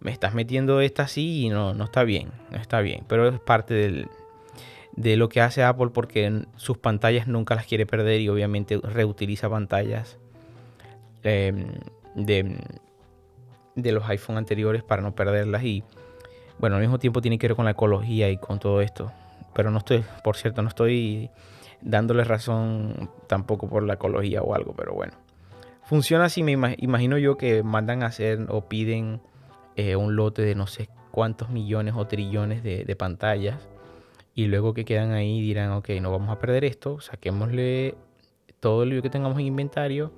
me 0.00 0.10
estás 0.10 0.34
metiendo 0.34 0.82
esta 0.82 1.04
así 1.04 1.46
y 1.46 1.48
no, 1.48 1.72
no 1.72 1.84
está 1.84 2.04
bien, 2.04 2.32
no 2.50 2.58
está 2.58 2.82
bien. 2.82 3.04
Pero 3.08 3.28
es 3.28 3.40
parte 3.40 4.06
de 4.94 5.16
lo 5.16 5.30
que 5.30 5.40
hace 5.40 5.62
Apple 5.62 5.88
porque 5.94 6.44
sus 6.56 6.76
pantallas 6.76 7.28
nunca 7.28 7.54
las 7.54 7.64
quiere 7.64 7.86
perder 7.86 8.20
y 8.20 8.28
obviamente 8.28 8.78
reutiliza 8.82 9.48
pantallas 9.48 10.18
em, 11.22 11.66
de 12.14 12.58
de 13.74 13.92
los 13.92 14.08
iPhone 14.08 14.36
anteriores 14.36 14.82
para 14.82 15.02
no 15.02 15.14
perderlas 15.14 15.62
y 15.64 15.82
bueno, 16.58 16.76
al 16.76 16.82
mismo 16.82 16.98
tiempo 16.98 17.20
tiene 17.20 17.38
que 17.38 17.48
ver 17.48 17.56
con 17.56 17.64
la 17.64 17.72
ecología 17.72 18.30
y 18.30 18.36
con 18.36 18.58
todo 18.58 18.80
esto. 18.80 19.12
Pero 19.54 19.70
no 19.70 19.78
estoy, 19.78 20.04
por 20.22 20.36
cierto, 20.36 20.62
no 20.62 20.68
estoy 20.68 21.30
dándole 21.80 22.24
razón 22.24 23.10
tampoco 23.26 23.68
por 23.68 23.82
la 23.82 23.94
ecología 23.94 24.42
o 24.42 24.54
algo, 24.54 24.74
pero 24.74 24.94
bueno. 24.94 25.14
Funciona 25.82 26.26
así, 26.26 26.42
me 26.42 26.52
imagino 26.52 27.18
yo 27.18 27.36
que 27.36 27.62
mandan 27.62 28.02
a 28.02 28.06
hacer 28.06 28.46
o 28.48 28.68
piden 28.68 29.20
eh, 29.76 29.96
un 29.96 30.14
lote 30.14 30.42
de 30.42 30.54
no 30.54 30.66
sé 30.66 30.88
cuántos 31.10 31.50
millones 31.50 31.94
o 31.96 32.06
trillones 32.06 32.62
de, 32.62 32.84
de 32.84 32.96
pantallas 32.96 33.56
y 34.34 34.46
luego 34.46 34.72
que 34.72 34.84
quedan 34.84 35.12
ahí 35.12 35.40
dirán, 35.40 35.72
ok, 35.72 35.90
no 36.00 36.10
vamos 36.10 36.30
a 36.30 36.38
perder 36.38 36.64
esto, 36.64 37.00
saquémosle 37.00 37.96
todo 38.60 38.86
lo 38.86 39.02
que 39.02 39.10
tengamos 39.10 39.38
en 39.38 39.46
inventario 39.46 40.12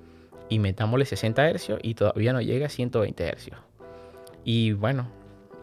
y 0.49 0.59
metámosle 0.59 1.05
60 1.05 1.53
Hz 1.53 1.71
y 1.81 1.95
todavía 1.95 2.33
no 2.33 2.41
llega 2.41 2.67
a 2.67 2.69
120 2.69 3.31
Hz. 3.35 3.49
Y 4.43 4.73
bueno, 4.73 5.07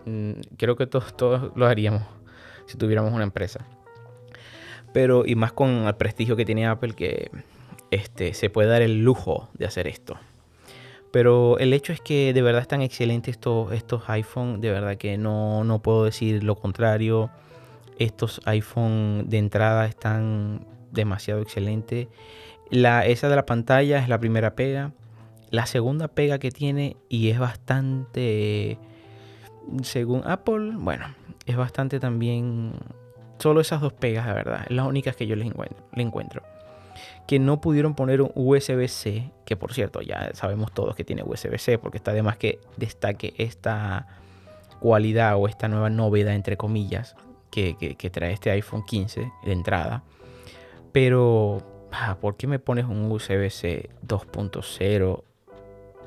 mm, 0.06 0.32
creo 0.56 0.76
que 0.76 0.86
todos, 0.86 1.16
todos 1.16 1.52
lo 1.56 1.66
haríamos 1.66 2.02
si 2.66 2.76
tuviéramos 2.76 3.12
una 3.12 3.24
empresa. 3.24 3.66
Pero 4.92 5.24
y 5.26 5.34
más 5.34 5.52
con 5.52 5.86
el 5.86 5.94
prestigio 5.94 6.36
que 6.36 6.44
tiene 6.44 6.66
Apple 6.66 6.94
que 6.94 7.30
este, 7.90 8.34
se 8.34 8.50
puede 8.50 8.68
dar 8.68 8.82
el 8.82 9.02
lujo 9.02 9.48
de 9.54 9.66
hacer 9.66 9.86
esto. 9.86 10.18
Pero 11.12 11.58
el 11.58 11.74
hecho 11.74 11.92
es 11.92 12.00
que 12.00 12.32
de 12.32 12.42
verdad 12.42 12.62
están 12.62 12.80
excelentes 12.80 13.34
estos, 13.34 13.70
estos 13.72 14.08
iPhone. 14.08 14.60
De 14.60 14.70
verdad 14.70 14.96
que 14.96 15.18
no, 15.18 15.62
no 15.62 15.82
puedo 15.82 16.04
decir 16.04 16.42
lo 16.42 16.56
contrario. 16.56 17.30
Estos 17.98 18.40
iPhone 18.46 19.28
de 19.28 19.38
entrada 19.38 19.86
están 19.86 20.66
demasiado 20.90 21.42
excelentes. 21.42 22.08
La, 22.72 23.04
esa 23.04 23.28
de 23.28 23.36
la 23.36 23.44
pantalla 23.44 23.98
es 23.98 24.08
la 24.08 24.18
primera 24.18 24.54
pega. 24.56 24.92
La 25.50 25.66
segunda 25.66 26.08
pega 26.08 26.38
que 26.38 26.50
tiene 26.50 26.96
y 27.10 27.28
es 27.28 27.38
bastante, 27.38 28.78
según 29.82 30.22
Apple, 30.24 30.72
bueno, 30.76 31.14
es 31.44 31.56
bastante 31.56 32.00
también... 32.00 32.72
Solo 33.38 33.60
esas 33.60 33.82
dos 33.82 33.92
pegas, 33.92 34.26
de 34.26 34.32
verdad, 34.32 34.64
las 34.68 34.86
únicas 34.86 35.16
que 35.16 35.26
yo 35.26 35.36
les 35.36 35.48
encuentro, 35.48 35.84
le 35.92 36.02
encuentro. 36.02 36.42
Que 37.26 37.38
no 37.38 37.60
pudieron 37.60 37.94
poner 37.94 38.22
un 38.22 38.30
USB-C, 38.34 39.30
que 39.44 39.56
por 39.56 39.74
cierto 39.74 40.00
ya 40.00 40.30
sabemos 40.32 40.72
todos 40.72 40.94
que 40.94 41.04
tiene 41.04 41.24
USB-C, 41.24 41.76
porque 41.76 41.98
está 41.98 42.14
de 42.14 42.22
más 42.22 42.38
que 42.38 42.58
destaque 42.78 43.34
esta 43.36 44.06
cualidad 44.80 45.36
o 45.36 45.46
esta 45.46 45.68
nueva 45.68 45.90
novedad, 45.90 46.34
entre 46.34 46.56
comillas, 46.56 47.16
que, 47.50 47.76
que 47.76 48.10
trae 48.10 48.32
este 48.32 48.50
iPhone 48.50 48.82
15 48.86 49.30
de 49.44 49.52
entrada. 49.52 50.04
Pero 50.92 51.71
¿por 52.20 52.36
qué 52.36 52.46
me 52.46 52.58
pones 52.58 52.86
un 52.86 53.10
USB-C 53.10 53.90
2.0? 54.06 55.22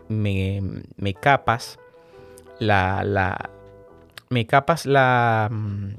Me, 0.08 1.14
capas 1.14 1.80
la, 2.60 3.04
la, 3.04 3.50
me 4.30 4.46
capas 4.46 4.86
la, 4.86 5.50
mm, 5.52 5.90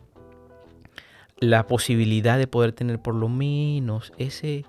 la 1.38 1.66
posibilidad 1.66 2.38
de 2.38 2.46
poder 2.46 2.72
tener 2.72 3.01
por 3.01 3.14
lo 3.14 3.29
menos 3.29 4.12
ese 4.18 4.64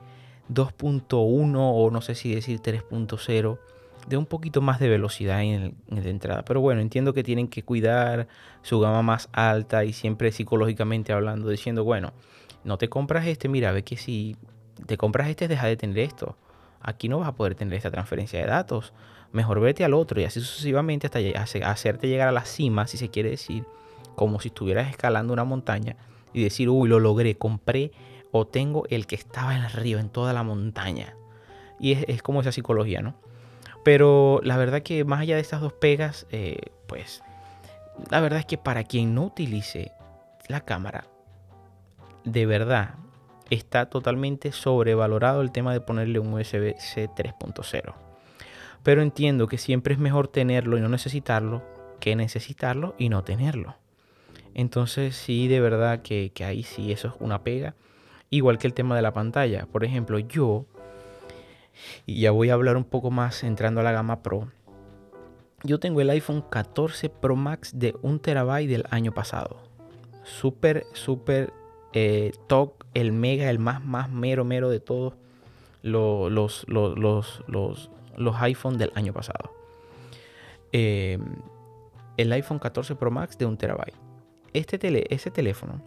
2.1 0.50 1.56
o 1.58 1.92
no 1.92 2.02
sé 2.02 2.16
si 2.16 2.34
decir 2.34 2.60
3.0 2.62 3.60
de 4.08 4.18
un 4.18 4.26
poquito 4.26 4.62
más 4.62 4.80
de 4.80 4.90
velocidad 4.90 5.44
en, 5.44 5.76
la 5.90 6.02
entrada. 6.02 6.44
Pero 6.44 6.62
bueno, 6.62 6.82
entiendo 6.82 7.14
que 7.14 7.24
tienen 7.24 7.48
que 7.48 7.64
cuidar 7.64 8.28
su 8.62 8.80
gama 8.80 9.02
más 9.02 9.30
alta 9.34 9.84
y 9.84 9.94
siempre 9.94 10.32
psicológicamente 10.32 11.12
hablando, 11.14 11.50
diciendo, 11.50 11.84
bueno, 11.84 12.14
no 12.64 12.78
te 12.78 12.90
compras 12.90 13.28
este, 13.28 13.50
mira, 13.50 13.72
ve 13.72 13.84
que 13.84 13.98
si 13.98 14.38
te 14.86 14.98
compras 14.98 15.30
este, 15.30 15.48
deja 15.48 15.68
de 15.68 15.78
tener 15.78 16.00
esto. 16.00 16.36
Aquí 16.82 17.10
no 17.10 17.20
vas 17.20 17.28
a 17.28 17.36
poder 17.36 17.56
tener 17.56 17.74
esta 17.74 17.92
transferencia 17.92 18.40
de 18.40 18.46
datos. 18.46 18.94
Mejor 19.32 19.60
vete 19.60 19.84
al 19.84 19.94
otro 19.94 20.22
y 20.22 20.24
así 20.24 20.40
sucesivamente 20.40 21.08
hasta 21.08 21.20
hacerte 21.70 22.08
llegar 22.08 22.28
a 22.28 22.32
la 22.32 22.46
cima, 22.46 22.88
si 22.88 22.98
se 22.98 23.10
quiere 23.10 23.30
decir, 23.30 23.66
como 24.16 24.40
si 24.40 24.50
estuvieras 24.50 24.90
escalando 24.90 25.34
una 25.34 25.44
montaña 25.44 25.96
y 26.34 26.44
decir, 26.44 26.70
uy, 26.70 26.88
lo 26.88 27.00
logré, 27.00 27.36
compré 27.36 27.92
o 28.32 28.46
tengo 28.46 28.84
el 28.90 29.08
que 29.08 29.16
estaba 29.16 29.56
en 29.56 29.64
el 29.64 29.72
río, 29.72 30.00
en 30.00 30.10
toda 30.10 30.34
la 30.34 30.44
montaña. 30.44 31.16
Y 31.80 31.94
es, 31.94 32.22
como 32.22 32.42
esa 32.42 32.52
psicología, 32.52 33.02
¿no? 33.02 33.16
Pero 33.84 34.40
la 34.44 34.58
verdad 34.58 34.82
que 34.82 35.04
más 35.06 35.22
allá 35.22 35.36
de 35.36 35.42
estas 35.42 35.62
dos 35.62 35.74
pegas, 35.74 36.26
eh, 36.32 36.58
pues 36.88 37.24
la 38.10 38.20
verdad 38.20 38.40
es 38.40 38.46
que 38.46 38.58
para 38.58 38.84
quien 38.84 39.16
no 39.16 39.26
utilice 39.26 39.92
la 40.48 40.62
cámara, 40.62 41.06
de 42.24 42.46
verdad 42.46 42.96
está 43.50 43.90
totalmente 43.90 44.52
sobrevalorado 44.52 45.42
el 45.42 45.52
tema 45.52 45.74
de 45.74 45.82
ponerle 45.82 46.20
un 46.20 46.34
USB-C 46.34 47.10
3.0. 47.10 47.94
Pero 48.84 49.02
entiendo 49.02 49.48
que 49.48 49.58
siempre 49.58 49.94
es 49.94 50.00
mejor 50.00 50.28
tenerlo 50.28 50.78
y 50.78 50.82
no 50.82 50.90
necesitarlo 50.90 51.62
que 52.00 52.16
necesitarlo 52.16 52.96
y 52.98 53.10
no 53.10 53.24
tenerlo. 53.24 53.76
Entonces 54.54 55.16
sí, 55.16 55.48
de 55.48 55.60
verdad 55.60 56.02
que, 56.02 56.32
ahí 56.44 56.64
sí 56.64 56.92
eso 56.92 57.10
es 57.10 57.14
una 57.20 57.44
pega. 57.44 57.76
Igual 58.30 58.58
que 58.58 58.68
el 58.68 58.74
tema 58.74 58.96
de 58.96 59.02
la 59.02 59.14
pantalla. 59.14 59.68
Por 59.68 59.84
ejemplo, 59.84 60.20
yo 60.20 60.66
y 62.06 62.22
ya 62.22 62.32
voy 62.32 62.50
a 62.50 62.54
hablar 62.54 62.76
un 62.76 62.84
poco 62.84 63.12
más 63.12 63.44
entrando 63.44 63.82
a 63.82 63.84
la 63.84 63.92
gama 63.92 64.24
Pro. 64.24 64.52
Yo 65.64 65.80
tengo 65.80 66.02
el 66.02 66.10
iPhone 66.10 66.44
14 66.50 67.10
Pro 67.10 67.36
Max 67.36 67.72
de 67.78 67.96
1 68.02 68.20
terabyte 68.20 68.70
del 68.70 68.86
año 68.90 69.14
pasado. 69.14 69.58
Súper, 70.24 70.86
súper 70.94 71.54
eh, 71.94 72.32
el 72.94 73.12
mega, 73.12 73.50
el 73.50 73.60
más, 73.60 73.84
más 73.84 74.10
mero, 74.10 74.44
mero 74.46 74.70
de 74.70 74.80
todos 74.80 75.14
los, 75.82 76.32
los, 76.68 76.68
los, 76.68 77.44
los, 77.48 78.36
iPhone 78.42 78.78
del 78.78 78.92
año 78.96 79.14
pasado. 79.14 79.52
Em, 80.72 81.22
el 82.18 82.32
iPhone 82.34 82.60
14 82.60 82.96
Pro 82.96 83.12
Max 83.12 83.38
de 83.38 83.46
1 83.46 83.58
terabyte. 83.58 83.96
Este 84.54 84.78
tele, 84.78 85.06
ese 85.10 85.32
teléfono 85.32 85.82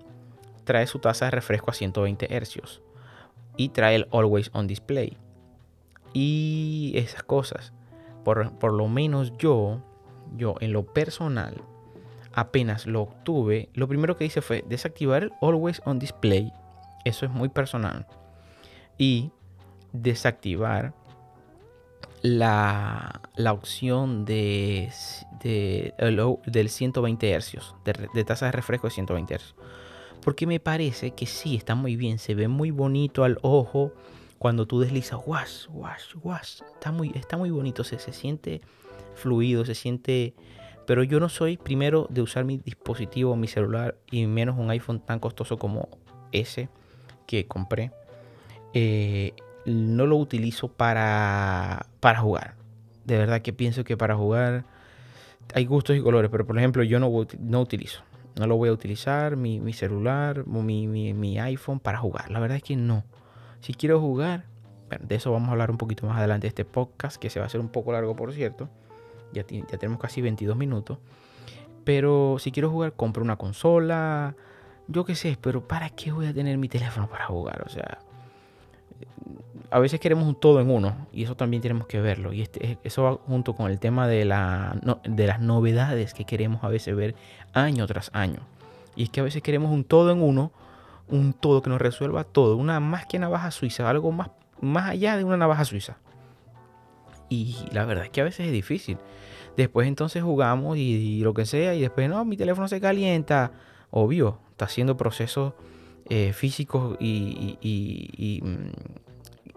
trae 0.65 0.87
su 0.87 0.99
tasa 1.01 1.27
de 1.27 1.33
refresco 1.33 1.71
a 1.71 1.75
120 1.75 2.27
Hz 2.27 2.81
y 3.57 3.71
trae 3.71 3.97
el 3.97 4.09
Always 4.13 4.51
On 4.53 4.67
Display 4.67 5.17
y 6.13 6.93
esas 6.95 7.23
cosas. 7.23 7.73
Por, 8.25 8.53
por, 8.59 8.73
lo 8.73 8.87
menos 8.89 9.33
yo, 9.39 9.81
yo 10.37 10.55
en 10.61 10.73
lo 10.73 10.85
personal, 10.85 11.63
apenas 12.33 12.87
lo 12.87 13.03
obtuve, 13.03 13.69
lo 13.75 13.89
primero 13.89 14.17
que 14.17 14.25
hice 14.25 14.41
fue 14.41 14.65
desactivar 14.69 15.25
el 15.25 15.33
Always 15.41 15.83
on 15.85 15.99
Display. 15.99 16.53
Eso 17.05 17.27
es 17.27 17.33
muy 17.33 17.49
personal. 17.49 18.07
Y 18.99 19.31
desactivar 19.93 20.95
la, 22.23 23.21
la 23.37 23.53
opción 23.53 24.25
de, 24.25 24.91
de, 25.43 25.95
del 26.47 26.69
120 26.69 27.41
Hz, 27.41 27.75
de, 28.15 28.25
tasa 28.25 28.47
de 28.47 28.53
refresco 28.53 28.89
de 28.89 28.93
120 28.93 29.39
Hz. 29.39 29.55
Porque 30.23 30.47
me 30.47 30.61
parece 30.61 31.13
que 31.13 31.27
sí, 31.27 31.57
está 31.57 31.75
muy 31.75 31.97
bien, 31.97 32.19
se 32.19 32.35
ve 32.35 32.47
muy 32.47 32.71
bonito 32.71 33.25
al 33.25 33.39
ojo 33.43 33.93
cuando 34.39 34.67
tú 34.67 34.81
deslizas, 34.81 35.21
wash, 35.25 35.67
wash, 35.71 36.15
wash, 36.23 36.61
está 36.75 36.93
muy, 36.93 37.11
está 37.15 37.37
muy 37.39 37.51
bonito, 37.51 37.85
se, 37.85 37.99
se 37.99 38.13
siente 38.13 38.61
fluido, 39.15 39.65
se 39.65 39.75
siente... 39.75 40.35
Pero 40.87 41.03
yo 41.03 41.21
no 41.21 41.29
soy 41.29 41.57
primero 41.57 42.07
de 42.11 42.23
usar 42.23 42.45
mi 42.45 42.59
dispositivo, 42.59 43.37
mi 43.37 43.47
celular 43.47 43.97
y 44.11 44.27
menos 44.27 44.59
un 44.59 44.71
iPhone 44.71 45.01
tan 45.01 45.21
costoso 45.21 45.57
como 45.57 45.89
ese 46.33 46.69
que 47.27 47.47
compré. 47.47 47.93
Eh, 48.75 49.35
no 49.67 50.07
lo 50.07 50.17
utilizo 50.17 50.69
para, 50.69 51.87
para 52.01 52.21
jugar. 52.21 52.55
De 53.05 53.19
verdad 53.19 53.43
que 53.43 53.53
pienso 53.53 53.85
que 53.85 53.97
para 53.97 54.17
jugar 54.17 54.65
hay 55.55 55.65
gustos 55.65 55.97
y 55.97 56.01
colores, 56.01 56.31
pero 56.31 56.47
por 56.47 56.59
ejemplo 56.59 56.83
yo 56.83 56.99
no, 57.01 57.11
no 57.39 57.61
utilizo. 57.61 58.03
No 58.39 58.47
lo 58.47 58.57
voy 58.57 58.69
a 58.69 58.73
utilizar 58.73 59.37
mi, 59.37 59.61
mi 59.61 59.73
celular, 59.73 60.47
mi, 60.47 60.87
mi, 60.87 61.13
mi 61.15 61.39
iPhone 61.39 61.81
para 61.81 61.99
jugar. 61.99 62.31
La 62.31 62.41
verdad 62.41 62.57
es 62.57 62.63
que 62.63 62.77
no. 62.77 63.05
Si 63.61 63.75
quiero 63.75 64.01
jugar, 64.01 64.45
de 64.99 65.15
eso 65.15 65.33
vamos 65.33 65.49
a 65.49 65.53
hablar 65.53 65.71
un 65.71 65.79
poquito 65.79 66.07
más 66.07 66.19
adelante 66.19 66.45
de 66.45 66.49
este 66.49 66.65
podcast, 66.65 67.17
que 67.17 67.31
se 67.31 67.39
va 67.39 67.45
a 67.45 67.47
hacer 67.47 67.61
un 67.61 67.69
poco 67.69 67.93
largo, 67.93 68.17
por 68.17 68.33
cierto. 68.33 68.69
Ya, 69.33 69.45
ya 69.49 69.79
tenemos 69.79 70.01
casi 70.01 70.21
22 70.21 70.57
minutos. 70.57 70.99
Pero 71.85 72.37
si 72.39 72.53
quiero 72.53 72.71
jugar, 72.71 72.93
compro 72.95 73.23
una 73.23 73.37
consola. 73.37 74.35
Yo 74.89 75.05
qué 75.05 75.15
sé, 75.15 75.39
pero 75.41 75.67
¿para 75.67 75.91
qué 75.91 76.13
voy 76.13 76.27
a 76.27 76.35
tener 76.35 76.59
mi 76.59 76.69
teléfono 76.69 77.09
para 77.09 77.27
jugar? 77.27 77.63
O 77.65 77.69
sea, 77.69 77.99
a 79.71 79.79
veces 79.79 80.01
queremos 80.01 80.27
un 80.27 80.35
todo 80.35 80.61
en 80.61 80.71
uno 80.71 81.07
y 81.13 81.25
eso 81.25 81.37
también 81.37 81.63
tenemos 81.63 81.87
que 81.87 82.01
verlo. 82.01 82.33
Y 82.33 82.43
este, 82.43 82.79
eso 82.83 83.03
va 83.05 83.15
junto 83.27 83.55
con 83.55 83.71
el 83.71 83.79
tema 83.79 84.09
de, 84.09 84.25
la, 84.25 84.77
de 85.05 85.27
las 85.27 85.41
novedades 85.41 86.13
que 86.13 86.25
queremos 86.25 86.65
a 86.65 86.69
veces 86.69 86.95
ver 86.97 87.15
año 87.53 87.87
tras 87.87 88.11
año. 88.13 88.41
Y 88.97 89.05
es 89.05 89.11
que 89.11 89.21
a 89.21 89.23
veces 89.23 89.43
queremos 89.43 89.71
un 89.71 89.85
todo 89.85 90.11
en 90.11 90.23
uno 90.23 90.51
un 91.11 91.33
todo 91.33 91.63
que 91.63 91.71
nos 91.71 91.81
resuelva 91.81 92.25
todo, 92.25 92.57
una 92.57 92.81
más 92.81 93.07
que 93.07 93.19
navaja 93.19 93.51
suiza, 93.51 93.89
algo 93.89 94.13
más, 94.13 94.31
más 94.61 94.91
allá 94.91 95.17
de 95.17 95.25
una 95.25 95.37
navaja 95.37 95.65
suiza. 95.65 95.97
Y 97.31 97.57
la 97.73 97.87
verdad 97.87 98.05
es 98.05 98.11
que 98.11 98.21
a 98.21 98.25
veces 98.25 98.47
es 98.47 98.53
difícil. 98.53 98.99
Después 99.57 99.89
entonces 99.89 100.23
jugamos 100.23 100.77
y, 100.77 101.21
lo 101.23 101.33
que 101.33 101.47
sea, 101.47 101.75
y 101.75 101.81
después 101.81 102.11
no, 102.11 102.25
mi 102.27 102.37
teléfono 102.37 102.69
se 102.69 102.81
calienta. 102.81 103.53
Obvio, 103.91 104.39
está 104.51 104.67
haciendo 104.67 104.97
procesos 104.97 105.55
eh, 106.09 106.33
físicos 106.35 106.97
y, 107.01 107.57
y, 107.61 108.43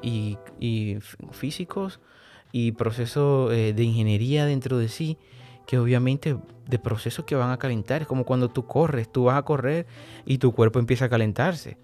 y, 0.02 0.98
físicos 1.32 2.00
y 2.52 2.72
procesos 2.74 3.52
eh, 3.52 3.74
de 3.74 3.84
ingeniería 3.84 4.46
dentro 4.46 4.78
de 4.78 4.88
sí 4.88 5.18
que 5.66 5.80
obviamente 5.80 6.38
de 6.68 6.80
procesos 6.80 7.26
que 7.26 7.36
van 7.36 7.52
a 7.52 7.58
calentar. 7.58 8.02
Es 8.02 8.08
como 8.08 8.26
cuando 8.26 8.50
tú 8.50 8.66
corres, 8.68 9.12
tú 9.12 9.26
vas 9.26 9.38
a 9.38 9.44
correr 9.44 9.86
y 10.26 10.38
tu 10.38 10.54
cuerpo 10.54 10.80
empieza 10.80 11.06
a 11.06 11.10
calentarse. 11.10 11.78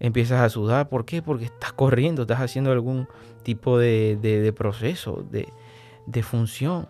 Empiezas 0.00 0.40
a 0.40 0.48
sudar. 0.48 0.88
¿Por 0.88 1.04
qué? 1.04 1.22
Porque 1.22 1.44
estás 1.44 1.72
corriendo, 1.72 2.22
estás 2.22 2.40
haciendo 2.40 2.72
algún 2.72 3.06
tipo 3.42 3.78
de, 3.78 4.52
proceso, 4.56 5.24
de, 5.30 6.22
función. 6.22 6.88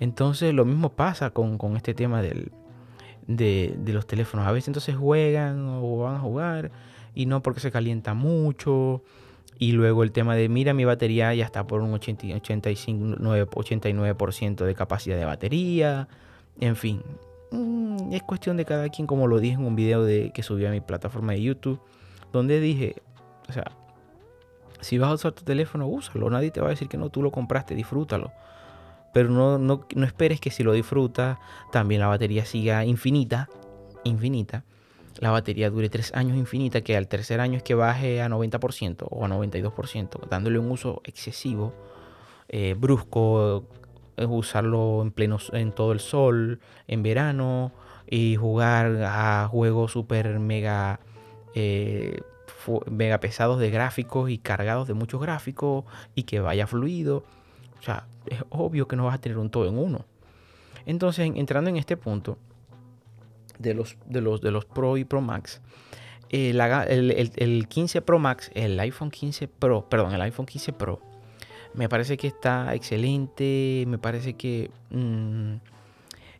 Entonces 0.00 0.52
lo 0.52 0.64
mismo 0.64 0.90
pasa 0.90 1.30
con, 1.30 1.58
este 1.76 1.94
tema 1.94 2.20
del, 2.20 2.52
de, 3.26 3.74
de, 3.78 3.92
los 3.92 4.06
teléfonos. 4.06 4.46
A 4.46 4.52
veces 4.52 4.68
entonces 4.68 4.96
juegan 4.96 5.66
o 5.66 5.98
van 5.98 6.16
a 6.16 6.20
jugar 6.20 6.70
y 7.14 7.26
no 7.26 7.42
porque 7.42 7.60
se 7.60 7.70
calienta 7.70 8.14
mucho 8.14 9.02
y 9.60 9.72
luego 9.72 10.02
el 10.04 10.10
tema 10.10 10.34
de, 10.34 10.48
mira, 10.48 10.72
mi 10.72 10.86
batería 10.86 11.34
ya 11.34 11.44
está 11.44 11.66
por 11.66 11.82
un 11.82 11.92
80, 11.92 12.28
85, 12.36 13.18
89% 13.18 14.64
de 14.64 14.74
capacidad 14.74 15.18
de 15.18 15.26
batería. 15.26 16.08
En 16.58 16.76
fin, 16.76 17.02
mm, 17.50 18.10
es 18.10 18.22
cuestión 18.22 18.56
de 18.56 18.64
cada 18.64 18.88
quien, 18.88 19.06
como 19.06 19.26
lo 19.26 19.38
dije 19.38 19.56
en 19.56 19.66
un 19.66 19.76
video 19.76 20.02
de, 20.02 20.32
que 20.32 20.42
subí 20.42 20.64
a 20.64 20.70
mi 20.70 20.80
plataforma 20.80 21.32
de 21.32 21.42
YouTube, 21.42 21.78
donde 22.32 22.60
dije, 22.60 22.96
o 23.48 23.52
sea, 23.52 23.72
si 24.80 24.98
vas 24.98 25.10
a 25.10 25.14
usar 25.14 25.32
tu 25.32 25.44
teléfono, 25.44 25.86
úsalo. 25.86 26.30
Nadie 26.30 26.50
te 26.50 26.60
va 26.60 26.68
a 26.68 26.70
decir 26.70 26.88
que 26.88 26.96
no, 26.96 27.10
tú 27.10 27.22
lo 27.22 27.30
compraste, 27.30 27.74
disfrútalo. 27.74 28.32
Pero 29.12 29.28
no, 29.28 29.58
no, 29.58 29.86
no 29.94 30.06
esperes 30.06 30.40
que 30.40 30.50
si 30.50 30.62
lo 30.62 30.72
disfrutas, 30.72 31.38
también 31.72 32.00
la 32.00 32.06
batería 32.06 32.44
siga 32.44 32.84
infinita, 32.84 33.48
infinita 34.04 34.64
la 35.20 35.30
batería 35.30 35.70
dure 35.70 35.88
tres 35.88 36.12
años 36.14 36.36
infinita, 36.36 36.80
que 36.80 36.96
al 36.96 37.08
tercer 37.08 37.40
año 37.40 37.56
es 37.56 37.62
que 37.62 37.74
baje 37.74 38.22
a 38.22 38.28
90% 38.28 39.06
o 39.10 39.24
a 39.24 39.28
92%, 39.28 40.28
dándole 40.28 40.58
un 40.58 40.70
uso 40.70 41.02
excesivo, 41.04 41.74
eh, 42.48 42.74
brusco, 42.76 43.64
es 44.16 44.26
usarlo 44.28 45.02
en 45.02 45.10
pleno 45.10 45.38
en 45.52 45.72
todo 45.72 45.92
el 45.92 46.00
sol, 46.00 46.60
en 46.88 47.02
verano, 47.02 47.72
y 48.08 48.36
jugar 48.36 49.02
a 49.04 49.46
juegos 49.48 49.92
super 49.92 50.38
mega, 50.38 51.00
eh, 51.54 52.20
mega 52.90 53.18
pesados 53.20 53.58
de 53.58 53.70
gráficos 53.70 54.30
y 54.30 54.38
cargados 54.38 54.86
de 54.86 54.94
muchos 54.94 55.20
gráficos 55.20 55.84
y 56.14 56.24
que 56.24 56.40
vaya 56.40 56.66
fluido. 56.66 57.24
O 57.78 57.82
sea, 57.82 58.06
es 58.26 58.42
obvio 58.50 58.86
que 58.86 58.96
no 58.96 59.06
vas 59.06 59.14
a 59.14 59.20
tener 59.20 59.38
un 59.38 59.50
todo 59.50 59.66
en 59.66 59.78
uno. 59.78 60.04
Entonces, 60.86 61.30
entrando 61.34 61.70
en 61.70 61.76
este 61.76 61.96
punto, 61.96 62.38
de 63.60 63.74
los, 63.74 63.96
de 64.06 64.20
los, 64.20 64.40
de 64.40 64.50
los 64.50 64.64
Pro 64.64 64.96
y 64.96 65.04
Pro 65.04 65.20
Max. 65.20 65.60
Eh, 66.30 66.50
el, 66.56 67.68
15 67.68 68.02
Pro 68.02 68.18
Max, 68.18 68.50
el 68.54 68.78
iPhone 68.80 69.10
15 69.10 69.48
Pro, 69.48 69.88
perdón, 69.88 70.14
el 70.14 70.22
iPhone 70.22 70.46
15 70.46 70.72
Pro, 70.72 71.00
me 71.74 71.88
parece 71.88 72.16
que 72.16 72.28
está 72.28 72.74
excelente, 72.74 73.84
me 73.86 73.98
parece 73.98 74.34
que 74.34 74.70
mm, 74.90 75.54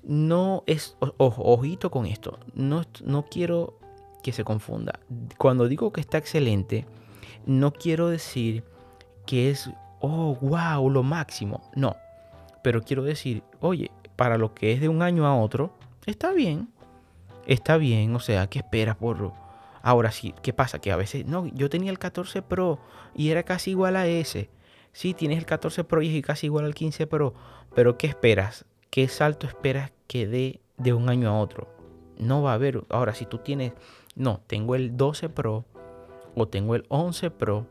no 0.04 0.62
es, 0.66 0.96
ojito 1.18 1.90
con 1.90 2.06
esto, 2.06 2.38
no, 2.54 2.84
no 3.04 3.26
quiero 3.26 3.79
que 4.20 4.32
se 4.32 4.44
confunda. 4.44 4.98
Cuando 5.38 5.68
digo 5.68 5.92
que 5.92 6.00
está 6.00 6.18
excelente, 6.18 6.86
no 7.46 7.72
quiero 7.72 8.08
decir 8.08 8.64
que 9.26 9.50
es, 9.50 9.70
oh, 10.00 10.36
wow, 10.40 10.88
lo 10.90 11.02
máximo, 11.02 11.70
no. 11.74 11.96
Pero 12.62 12.82
quiero 12.82 13.02
decir, 13.02 13.42
oye, 13.60 13.90
para 14.16 14.36
lo 14.36 14.54
que 14.54 14.72
es 14.72 14.80
de 14.80 14.88
un 14.88 15.02
año 15.02 15.26
a 15.26 15.36
otro, 15.36 15.72
está 16.06 16.32
bien. 16.32 16.68
Está 17.46 17.76
bien, 17.76 18.14
o 18.14 18.20
sea, 18.20 18.46
¿qué 18.48 18.58
esperas 18.58 18.96
por... 18.96 19.32
Ahora 19.82 20.10
sí, 20.10 20.34
¿qué 20.42 20.52
pasa? 20.52 20.78
Que 20.78 20.92
a 20.92 20.96
veces, 20.96 21.24
no, 21.24 21.46
yo 21.46 21.70
tenía 21.70 21.90
el 21.90 21.98
14 21.98 22.42
Pro 22.42 22.78
y 23.14 23.30
era 23.30 23.44
casi 23.44 23.70
igual 23.70 23.96
a 23.96 24.06
ese. 24.06 24.50
Sí, 24.92 25.14
tienes 25.14 25.38
el 25.38 25.46
14 25.46 25.84
Pro 25.84 26.02
y 26.02 26.18
es 26.18 26.24
casi 26.24 26.46
igual 26.46 26.66
al 26.66 26.74
15 26.74 27.06
Pro, 27.06 27.34
pero 27.74 27.96
¿qué 27.96 28.06
esperas? 28.06 28.66
¿Qué 28.90 29.08
salto 29.08 29.46
esperas 29.46 29.92
que 30.06 30.26
dé 30.26 30.60
de 30.76 30.92
un 30.92 31.08
año 31.08 31.30
a 31.30 31.38
otro? 31.38 31.72
No 32.18 32.42
va 32.42 32.50
a 32.50 32.54
haber. 32.54 32.84
Ahora, 32.90 33.14
si 33.14 33.24
tú 33.24 33.38
tienes, 33.38 33.72
no, 34.20 34.42
tengo 34.46 34.74
el 34.74 34.96
12 34.96 35.30
Pro 35.30 35.64
o 36.34 36.46
tengo 36.46 36.74
el 36.74 36.84
11 36.88 37.30
Pro, 37.30 37.66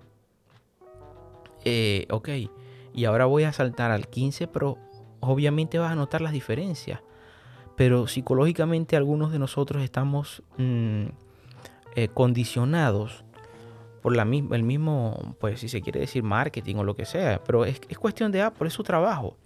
eh, 1.64 2.08
ok, 2.10 2.30
y 2.94 3.06
ahora 3.06 3.26
voy 3.26 3.44
a 3.44 3.54
saltar 3.54 3.92
al 3.92 4.08
15 4.08 4.48
Pro, 4.48 4.78
obviamente 5.20 5.78
vas 5.78 5.92
a 5.92 5.96
notar 5.96 6.22
las 6.22 6.34
diferencias. 6.34 7.02
Pero 7.76 8.08
psicológicamente 8.08 8.98
algunos 8.98 9.32
de 9.32 9.40
nosotros 9.40 9.84
estamos 9.84 10.44
mm, 10.58 11.06
eh, 11.96 12.08
condicionados 12.14 13.24
por 14.02 14.16
la 14.16 14.24
el 14.24 14.64
mismo, 14.64 15.36
pues 15.40 15.60
si 15.60 15.70
se 15.70 15.82
quiere 15.82 16.00
decir 16.00 16.24
marketing 16.24 16.76
o 16.78 16.84
lo 16.84 16.96
que 16.96 17.06
sea. 17.06 17.42
Pero 17.46 17.64
es, 17.64 17.80
es 17.88 17.98
cuestión 17.98 18.32
de 18.32 18.42
Apple, 18.42 18.68
es 18.68 18.74
su 18.74 18.84
trabajo. 18.84 19.38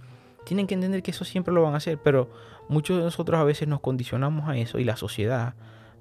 Tienen 0.45 0.67
que 0.67 0.73
entender 0.73 1.03
que 1.03 1.11
eso 1.11 1.25
siempre 1.25 1.53
lo 1.53 1.61
van 1.61 1.73
a 1.73 1.77
hacer. 1.77 1.99
Pero 2.01 2.29
muchos 2.69 2.97
de 2.97 3.03
nosotros 3.03 3.39
a 3.39 3.43
veces 3.43 3.67
nos 3.67 3.81
condicionamos 3.81 4.47
a 4.49 4.57
eso 4.57 4.79
y 4.79 4.83
la 4.83 4.95
sociedad 4.95 5.53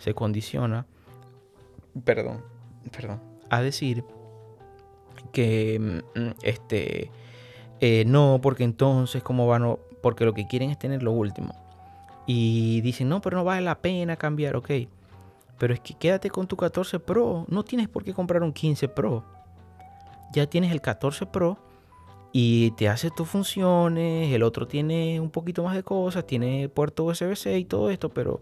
se 0.03 0.15
condiciona. 0.15 0.87
Perdón, 2.05 2.43
perdón. 2.91 3.21
A 3.51 3.61
decir 3.61 4.05
que 5.33 6.03
mm, 6.15 6.31
este 6.43 7.11
eh, 7.81 8.05
no, 8.07 8.39
porque 8.43 8.65
entonces, 8.65 9.23
¿cómo 9.23 9.47
van? 9.47 9.77
porque 10.03 10.25
lo 10.25 10.35
que 10.35 10.47
quieren 10.47 10.71
es 10.71 10.79
tener 10.79 11.03
lo 11.03 11.13
último. 11.13 11.55
Y 12.27 12.81
dicen, 12.81 13.09
no, 13.09 13.21
pero 13.21 13.37
no 13.37 13.45
vale 13.45 13.63
la 13.63 13.81
pena 13.81 14.17
cambiar, 14.17 14.55
ok. 14.57 14.71
Pero 15.59 15.75
es 15.75 15.81
que 15.81 15.95
quédate 15.95 16.31
con 16.31 16.47
tu 16.47 16.57
14 16.57 17.01
Pro. 17.01 17.45
No 17.49 17.65
tienes 17.65 17.89
por 17.89 18.05
qué 18.05 18.15
comprar 18.15 18.43
un 18.43 18.53
15 18.53 18.89
Pro. 18.89 19.25
Ya 20.33 20.47
tienes 20.47 20.71
el 20.73 20.81
14 20.81 21.27
Pro 21.27 21.59
y 22.33 22.71
te 22.73 22.89
hace 22.89 23.11
tus 23.11 23.29
funciones. 23.29 24.33
El 24.33 24.45
otro 24.45 24.67
tiene 24.67 25.21
un 25.21 25.31
poquito 25.31 25.65
más 25.65 25.75
de 25.75 25.83
cosas, 25.83 26.25
tiene 26.25 26.69
puerto 26.69 27.05
USB-C 27.05 27.59
y 27.59 27.65
todo 27.65 27.91
esto, 27.91 28.09
pero 28.09 28.41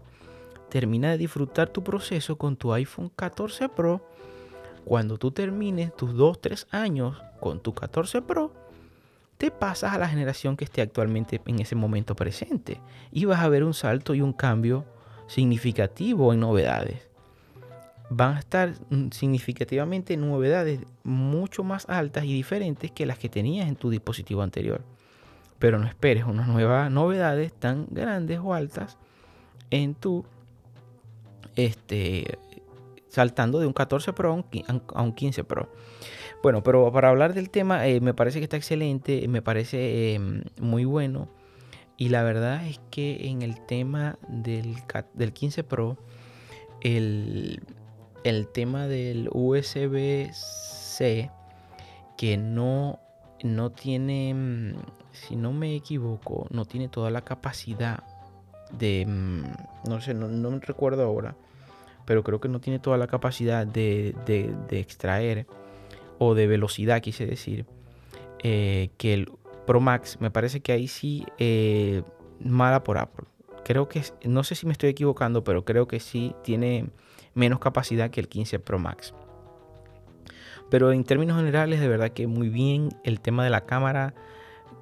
termina 0.71 1.11
de 1.11 1.17
disfrutar 1.17 1.67
tu 1.67 1.83
proceso 1.83 2.37
con 2.37 2.55
tu 2.55 2.71
iPhone 2.71 3.11
14 3.13 3.67
Pro. 3.67 4.01
Cuando 4.85 5.17
tú 5.17 5.29
termines 5.31 5.93
tus 5.95 6.11
2-3 6.11 6.65
años 6.71 7.21
con 7.41 7.59
tu 7.59 7.73
14 7.73 8.21
Pro, 8.21 8.53
te 9.37 9.51
pasas 9.51 9.93
a 9.93 9.97
la 9.97 10.07
generación 10.07 10.55
que 10.55 10.63
esté 10.63 10.81
actualmente 10.81 11.41
en 11.45 11.59
ese 11.59 11.75
momento 11.75 12.15
presente 12.15 12.79
y 13.11 13.25
vas 13.25 13.41
a 13.41 13.49
ver 13.49 13.65
un 13.65 13.73
salto 13.73 14.15
y 14.15 14.21
un 14.21 14.31
cambio 14.31 14.85
significativo 15.27 16.31
en 16.31 16.39
novedades. 16.39 17.09
Van 18.09 18.37
a 18.37 18.39
estar 18.39 18.73
mm, 18.89 19.09
significativamente 19.11 20.15
novedades 20.15 20.79
mucho 21.03 21.65
más 21.65 21.85
altas 21.89 22.23
y 22.23 22.33
diferentes 22.33 22.91
que 22.91 23.05
las 23.05 23.19
que 23.19 23.27
tenías 23.27 23.67
en 23.67 23.75
tu 23.75 23.89
dispositivo 23.89 24.41
anterior. 24.41 24.83
Pero 25.59 25.79
no 25.79 25.85
esperes 25.85 26.23
unas 26.23 26.47
nuevas 26.47 26.89
novedades 26.89 27.51
tan 27.51 27.87
grandes 27.91 28.39
o 28.41 28.53
altas 28.53 28.97
en 29.69 29.95
tu 29.95 30.25
este 31.55 32.37
saltando 33.11 33.59
de 33.59 33.67
un 33.67 33.73
14 33.73 34.13
Pro 34.13 34.45
a 34.93 35.01
un 35.01 35.13
15 35.13 35.43
Pro. 35.43 35.69
Bueno, 36.41 36.63
pero 36.63 36.91
para 36.91 37.09
hablar 37.09 37.33
del 37.33 37.49
tema, 37.49 37.87
eh, 37.87 37.99
me 38.01 38.13
parece 38.13 38.39
que 38.39 38.45
está 38.45 38.57
excelente, 38.57 39.27
me 39.27 39.41
parece 39.41 40.15
em, 40.15 40.43
muy 40.59 40.85
bueno. 40.85 41.29
Y 41.97 42.09
la 42.09 42.23
verdad 42.23 42.65
es 42.65 42.79
que 42.89 43.27
en 43.27 43.43
el 43.43 43.63
tema 43.65 44.17
del, 44.27 44.75
del 45.13 45.33
15 45.33 45.63
Pro, 45.63 45.97
el, 46.81 47.61
tema 48.53 48.87
del 48.87 49.29
USB-C, 49.31 51.29
que 52.17 52.37
no, 52.37 52.99
no 53.43 53.69
tiene, 53.71 54.33
mm, 54.33 54.75
si 55.11 55.35
no 55.35 55.51
me 55.53 55.75
equivoco, 55.75 56.47
no 56.49 56.65
tiene 56.65 56.87
toda 56.87 57.11
la 57.11 57.21
capacidad 57.21 58.03
de, 58.77 59.05
mm, 59.07 59.89
no 59.89 60.01
sé, 60.01 60.13
no, 60.13 60.27
no 60.27 60.59
recuerdo 60.59 61.03
ahora, 61.03 61.35
pero 62.05 62.23
creo 62.23 62.39
que 62.39 62.49
no 62.49 62.59
tiene 62.59 62.79
toda 62.79 62.97
la 62.97 63.07
capacidad 63.07 63.65
de, 63.65 64.15
de 64.25 64.79
extraer 64.79 65.45
o 66.17 66.35
de 66.35 66.45
velocidad, 66.45 67.01
quise 67.01 67.25
decir, 67.25 67.65
eh, 68.43 68.89
que 68.97 69.13
el 69.13 69.31
Pro 69.65 69.79
Max, 69.79 70.17
me 70.19 70.31
parece 70.31 70.61
que 70.61 70.71
ahí 70.71 70.87
sí 70.87 71.25
eh, 71.37 72.03
mala 72.39 72.83
por 72.83 72.97
Apple. 72.97 73.25
Creo 73.63 73.87
que, 73.87 74.03
no 74.25 74.43
sé 74.43 74.55
si 74.55 74.65
me 74.65 74.71
estoy 74.71 74.89
equivocando, 74.89 75.43
pero 75.43 75.63
creo 75.63 75.87
que 75.87 75.99
sí 75.99 76.35
tiene 76.43 76.89
menos 77.33 77.59
capacidad 77.59 78.09
que 78.09 78.19
el 78.19 78.27
15 78.27 78.59
Pro 78.59 78.79
Max. 78.79 79.13
Pero 80.69 80.91
en 80.91 81.03
términos 81.03 81.37
generales, 81.37 81.79
de 81.79 81.87
verdad 81.87 82.11
que 82.11 82.27
muy 82.27 82.49
bien 82.49 82.89
el 83.03 83.19
tema 83.19 83.43
de 83.43 83.49
la 83.49 83.61
cámara. 83.61 84.13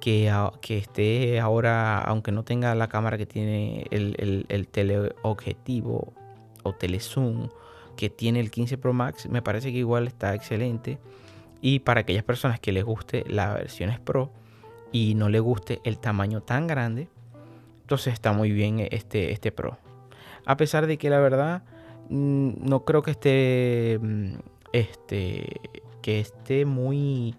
Que, 0.00 0.32
esté 0.68 1.40
ahora, 1.40 2.00
aunque 2.00 2.32
no 2.32 2.42
tenga 2.42 2.74
la 2.74 2.88
cámara 2.88 3.18
que 3.18 3.26
tiene 3.26 3.86
el, 3.90 4.16
el, 4.18 4.46
el 4.48 4.66
teleobjetivo 4.66 6.14
o 6.62 6.72
telezoom 6.74 7.50
que 7.96 8.08
tiene 8.08 8.40
el 8.40 8.50
15 8.50 8.78
Pro 8.78 8.94
Max, 8.94 9.28
me 9.28 9.42
parece 9.42 9.72
que 9.72 9.78
igual 9.78 10.06
está 10.06 10.34
excelente. 10.34 10.98
Y 11.60 11.80
para 11.80 12.00
aquellas 12.00 12.24
personas 12.24 12.58
que 12.58 12.72
les 12.72 12.82
guste 12.82 13.24
la 13.28 13.52
versión 13.52 13.92
Pro 14.02 14.30
y 14.90 15.14
no 15.14 15.28
les 15.28 15.42
guste 15.42 15.80
el 15.84 15.98
tamaño 15.98 16.40
tan 16.40 16.66
grande, 16.66 17.08
entonces 17.82 18.14
está 18.14 18.32
muy 18.32 18.52
bien 18.52 18.86
este, 18.90 19.32
este 19.32 19.52
Pro. 19.52 19.76
A 20.46 20.56
pesar 20.56 20.86
de 20.86 20.96
que 20.96 21.10
la 21.10 21.20
verdad 21.20 21.62
mm, 22.08 22.66
no 22.66 22.84
creo 22.84 23.02
que 23.02 23.10
esté, 23.10 23.98
mm, 24.00 24.34
este, 24.72 25.60
que 26.00 26.20
esté 26.20 26.64
muy 26.64 27.34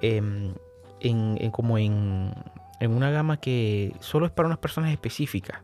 em, 0.00 0.54
en, 1.02 1.50
como 1.50 1.78
en, 1.78 2.32
en 2.80 2.92
una 2.92 3.10
gama 3.10 3.38
que 3.38 3.94
solo 4.00 4.26
es 4.26 4.32
para 4.32 4.46
unas 4.46 4.58
personas 4.58 4.90
específicas 4.90 5.62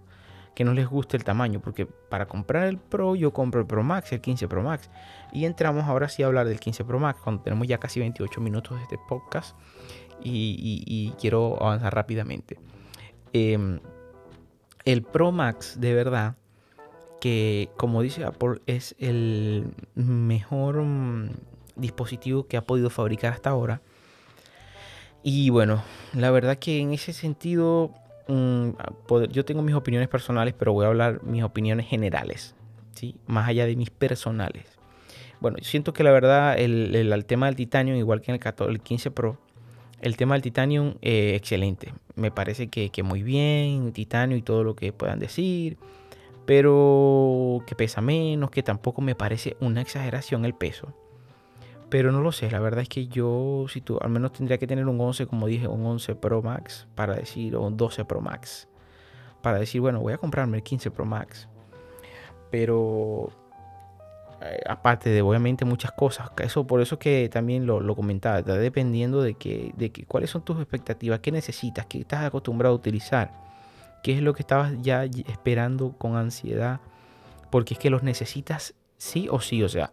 que 0.54 0.64
no 0.64 0.74
les 0.74 0.88
guste 0.88 1.16
el 1.16 1.22
tamaño, 1.22 1.60
porque 1.60 1.86
para 1.86 2.26
comprar 2.26 2.64
el 2.64 2.78
Pro 2.78 3.14
yo 3.14 3.32
compro 3.32 3.60
el 3.60 3.66
Pro 3.68 3.84
Max, 3.84 4.12
el 4.12 4.20
15 4.20 4.48
Pro 4.48 4.64
Max. 4.64 4.90
Y 5.32 5.44
entramos 5.44 5.84
ahora 5.84 6.08
sí 6.08 6.24
a 6.24 6.26
hablar 6.26 6.48
del 6.48 6.58
15 6.58 6.84
Pro 6.84 6.98
Max, 6.98 7.20
cuando 7.22 7.42
tenemos 7.42 7.68
ya 7.68 7.78
casi 7.78 8.00
28 8.00 8.40
minutos 8.40 8.76
de 8.76 8.82
este 8.82 8.98
podcast 9.08 9.56
y, 10.20 11.14
quiero 11.20 11.62
avanzar 11.62 11.94
rápidamente. 11.94 12.58
Em, 13.32 13.78
el 14.84 15.02
Pro 15.02 15.30
Max 15.30 15.80
de 15.80 15.94
verdad 15.94 16.34
que 17.20 17.70
como 17.76 18.02
dice 18.02 18.24
Apple 18.24 18.60
es 18.66 18.94
el 18.98 19.72
mejor 19.94 20.82
mm, 20.82 21.30
dispositivo 21.76 22.46
que 22.46 22.56
ha 22.56 22.62
podido 22.62 22.90
fabricar 22.90 23.32
hasta 23.32 23.50
ahora. 23.50 23.80
Y 25.22 25.50
bueno, 25.50 25.82
la 26.14 26.30
verdad 26.30 26.58
que 26.58 26.78
en 26.78 26.92
ese 26.92 27.12
sentido 27.12 27.92
Mm, 28.28 28.72
yo 29.30 29.44
tengo 29.46 29.62
mis 29.62 29.74
opiniones 29.74 30.08
personales, 30.08 30.54
pero 30.56 30.74
voy 30.74 30.84
a 30.84 30.88
hablar 30.88 31.22
mis 31.24 31.42
opiniones 31.42 31.86
generales, 31.86 32.54
¿sí? 32.94 33.16
más 33.26 33.48
allá 33.48 33.66
de 33.66 33.74
mis 33.74 33.90
personales. 33.90 34.66
Bueno, 35.40 35.56
siento 35.62 35.94
que 35.94 36.04
la 36.04 36.10
verdad 36.10 36.58
el, 36.58 36.94
el, 36.94 37.24
tema 37.24 37.46
del 37.46 37.56
Titanium, 37.56 37.96
igual 37.96 38.20
que 38.20 38.32
en 38.32 38.40
el, 38.42 38.68
el 38.68 38.80
15 38.80 39.10
Pro, 39.12 39.38
el 40.02 40.16
tema 40.16 40.34
del 40.34 40.42
Titanium, 40.42 40.94
eh, 41.00 41.34
excelente. 41.36 41.94
Me 42.16 42.30
parece 42.30 42.68
que, 42.68 42.90
que, 42.90 43.02
muy 43.02 43.22
bien, 43.22 43.92
Titanium 43.92 44.38
y 44.38 44.42
todo 44.42 44.62
lo 44.62 44.76
que 44.76 44.92
puedan 44.92 45.18
decir, 45.18 45.78
pero 46.44 47.62
que 47.66 47.74
pesa 47.74 48.02
menos, 48.02 48.50
que 48.50 48.62
tampoco 48.62 49.00
me 49.00 49.14
parece 49.14 49.56
una 49.60 49.80
exageración 49.80 50.44
el 50.44 50.54
peso. 50.54 50.92
Pero 51.88 52.12
no 52.12 52.20
lo 52.20 52.32
sé, 52.32 52.50
la 52.50 52.60
verdad 52.60 52.82
es 52.82 52.88
que 52.88 53.06
yo, 53.08 53.64
si 53.68 53.80
tú, 53.80 53.98
al 54.00 54.10
menos 54.10 54.32
tendría 54.32 54.58
que 54.58 54.66
tener 54.66 54.86
un 54.86 55.00
11, 55.00 55.26
como 55.26 55.46
dije, 55.46 55.66
un 55.68 55.84
11 55.86 56.16
Pro 56.16 56.42
Max 56.42 56.86
para 56.94 57.14
decir, 57.14 57.56
o 57.56 57.62
un 57.62 57.76
12 57.76 58.04
Pro 58.04 58.20
Max, 58.20 58.68
para 59.42 59.58
decir, 59.58 59.80
bueno, 59.80 60.00
voy 60.00 60.12
a 60.12 60.18
comprarme 60.18 60.58
el 60.58 60.62
15 60.62 60.90
Pro 60.90 61.06
Max. 61.06 61.48
Pero, 62.50 63.30
eh, 64.42 64.60
aparte 64.68 65.08
de 65.08 65.22
obviamente 65.22 65.64
muchas 65.64 65.92
cosas, 65.92 66.30
eso 66.38 66.66
por 66.66 66.82
eso 66.82 66.98
que 66.98 67.30
también 67.30 67.66
lo, 67.66 67.80
lo 67.80 67.96
comentaba, 67.96 68.40
está 68.40 68.54
dependiendo 68.54 69.22
de, 69.22 69.34
que, 69.34 69.72
de 69.76 69.90
que, 69.90 70.04
cuáles 70.04 70.28
son 70.28 70.42
tus 70.42 70.58
expectativas, 70.58 71.20
qué 71.20 71.32
necesitas, 71.32 71.86
qué 71.86 72.00
estás 72.00 72.24
acostumbrado 72.24 72.74
a 72.74 72.76
utilizar, 72.76 73.32
qué 74.02 74.12
es 74.12 74.22
lo 74.22 74.34
que 74.34 74.42
estabas 74.42 74.74
ya 74.82 75.04
esperando 75.04 75.92
con 75.96 76.16
ansiedad, 76.16 76.80
porque 77.50 77.74
es 77.74 77.80
que 77.80 77.88
los 77.88 78.02
necesitas 78.02 78.74
sí 78.98 79.26
o 79.30 79.40
sí, 79.40 79.62
o 79.62 79.70
sea 79.70 79.90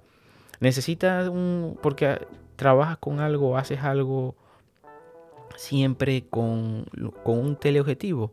Necesitas 0.60 1.30
un, 1.30 1.78
porque 1.82 2.26
trabajas 2.56 2.98
con 2.98 3.20
algo, 3.20 3.58
haces 3.58 3.82
algo 3.84 4.36
siempre 5.56 6.26
con, 6.30 6.86
un 7.24 7.56
teleobjetivo. 7.56 8.32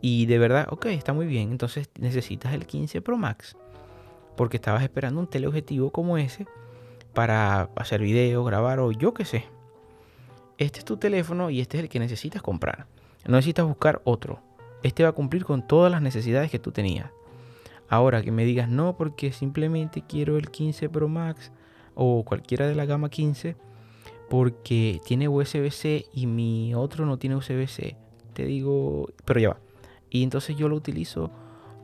Y 0.00 0.26
de 0.26 0.38
verdad, 0.38 0.66
ok, 0.70 0.86
está 0.86 1.12
muy 1.12 1.26
bien. 1.26 1.50
Entonces 1.50 1.90
necesitas 1.98 2.54
el 2.54 2.66
15 2.66 3.00
Pro 3.00 3.16
Max. 3.16 3.56
Porque 4.36 4.56
estabas 4.56 4.82
esperando 4.82 5.20
un 5.20 5.26
teleobjetivo 5.26 5.90
como 5.90 6.16
ese 6.18 6.46
para 7.12 7.68
hacer 7.76 8.00
video, 8.00 8.44
grabar 8.44 8.80
o 8.80 8.90
yo 8.92 9.12
qué 9.14 9.24
sé. 9.24 9.44
Este 10.58 10.78
es 10.78 10.84
tu 10.84 10.96
teléfono 10.96 11.50
y 11.50 11.60
este 11.60 11.76
es 11.76 11.84
el 11.84 11.88
que 11.88 11.98
necesitas 11.98 12.42
comprar. 12.42 12.86
No 13.26 13.36
necesitas 13.36 13.66
buscar 13.66 14.00
otro. 14.04 14.40
Este 14.82 15.02
va 15.02 15.10
a 15.10 15.12
cumplir 15.12 15.44
con 15.44 15.66
todas 15.66 15.92
las 15.92 16.02
necesidades 16.02 16.50
que 16.50 16.58
tú 16.58 16.72
tenías. 16.72 17.10
Ahora 17.92 18.22
que 18.22 18.32
me 18.32 18.46
digas 18.46 18.70
no 18.70 18.96
porque 18.96 19.32
simplemente 19.32 20.02
quiero 20.08 20.38
el 20.38 20.50
15 20.50 20.88
Pro 20.88 21.08
Max 21.10 21.52
o 21.94 22.24
cualquiera 22.24 22.66
de 22.66 22.74
la 22.74 22.86
gama 22.86 23.10
15 23.10 23.54
porque 24.30 24.98
tiene 25.04 25.28
USB-C 25.28 26.06
y 26.14 26.26
mi 26.26 26.74
otro 26.74 27.04
no 27.04 27.18
tiene 27.18 27.36
USB-C. 27.36 27.98
Te 28.32 28.46
digo, 28.46 29.10
pero 29.26 29.40
ya 29.40 29.48
va. 29.50 29.58
Y 30.08 30.22
entonces 30.22 30.56
yo 30.56 30.70
lo 30.70 30.76
utilizo 30.76 31.30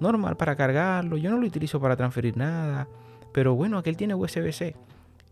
normal 0.00 0.38
para 0.38 0.56
cargarlo, 0.56 1.18
yo 1.18 1.28
no 1.28 1.36
lo 1.36 1.46
utilizo 1.46 1.78
para 1.78 1.94
transferir 1.94 2.38
nada, 2.38 2.88
pero 3.34 3.54
bueno, 3.54 3.76
aquel 3.76 3.98
tiene 3.98 4.14
USB-C. 4.14 4.76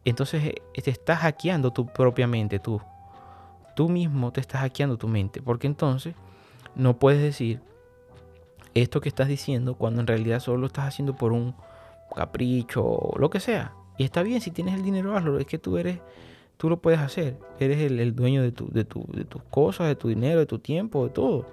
Entonces 0.04 0.44
eh, 0.44 0.82
te 0.82 0.90
estás 0.90 1.20
hackeando 1.20 1.72
tu 1.72 1.86
propia 1.86 2.26
mente, 2.26 2.58
tú. 2.58 2.82
Tú 3.74 3.88
mismo 3.88 4.30
te 4.30 4.42
estás 4.42 4.60
hackeando 4.60 4.98
tu 4.98 5.08
mente, 5.08 5.40
porque 5.40 5.68
entonces 5.68 6.14
no 6.74 6.98
puedes 6.98 7.22
decir 7.22 7.62
esto 8.82 9.00
que 9.00 9.08
estás 9.08 9.28
diciendo 9.28 9.74
cuando 9.74 10.00
en 10.00 10.06
realidad 10.06 10.40
solo 10.40 10.58
lo 10.58 10.66
estás 10.66 10.86
haciendo 10.86 11.16
por 11.16 11.32
un 11.32 11.54
capricho 12.14 12.84
o 12.84 13.18
lo 13.18 13.30
que 13.30 13.40
sea. 13.40 13.72
Y 13.96 14.04
está 14.04 14.22
bien, 14.22 14.40
si 14.40 14.50
tienes 14.50 14.74
el 14.74 14.82
dinero, 14.82 15.16
hazlo. 15.16 15.38
Es 15.38 15.46
que 15.46 15.58
tú 15.58 15.78
eres, 15.78 16.00
tú 16.58 16.68
lo 16.68 16.78
puedes 16.78 17.00
hacer. 17.00 17.38
Eres 17.58 17.80
el, 17.80 18.14
dueño 18.14 18.42
de, 18.42 18.52
tu, 18.52 18.68
de, 18.68 18.84
de 18.84 19.24
tus 19.24 19.42
cosas, 19.50 19.88
de 19.88 19.96
tu 19.96 20.08
dinero, 20.08 20.40
de 20.40 20.46
tu 20.46 20.58
tiempo, 20.58 21.04
de 21.04 21.10
todo. 21.10 21.46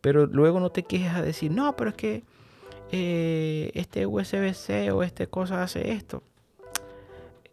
Pero 0.00 0.26
luego 0.26 0.58
no 0.58 0.70
te 0.70 0.84
quejes 0.84 1.12
a 1.12 1.22
decir, 1.22 1.50
no, 1.50 1.76
pero 1.76 1.90
es 1.90 1.96
que 1.96 2.22
eh, 2.90 3.70
este 3.74 4.06
USB-C 4.06 4.90
o 4.92 5.02
este 5.02 5.26
cosa 5.26 5.62
hace 5.62 5.92
esto. 5.92 6.22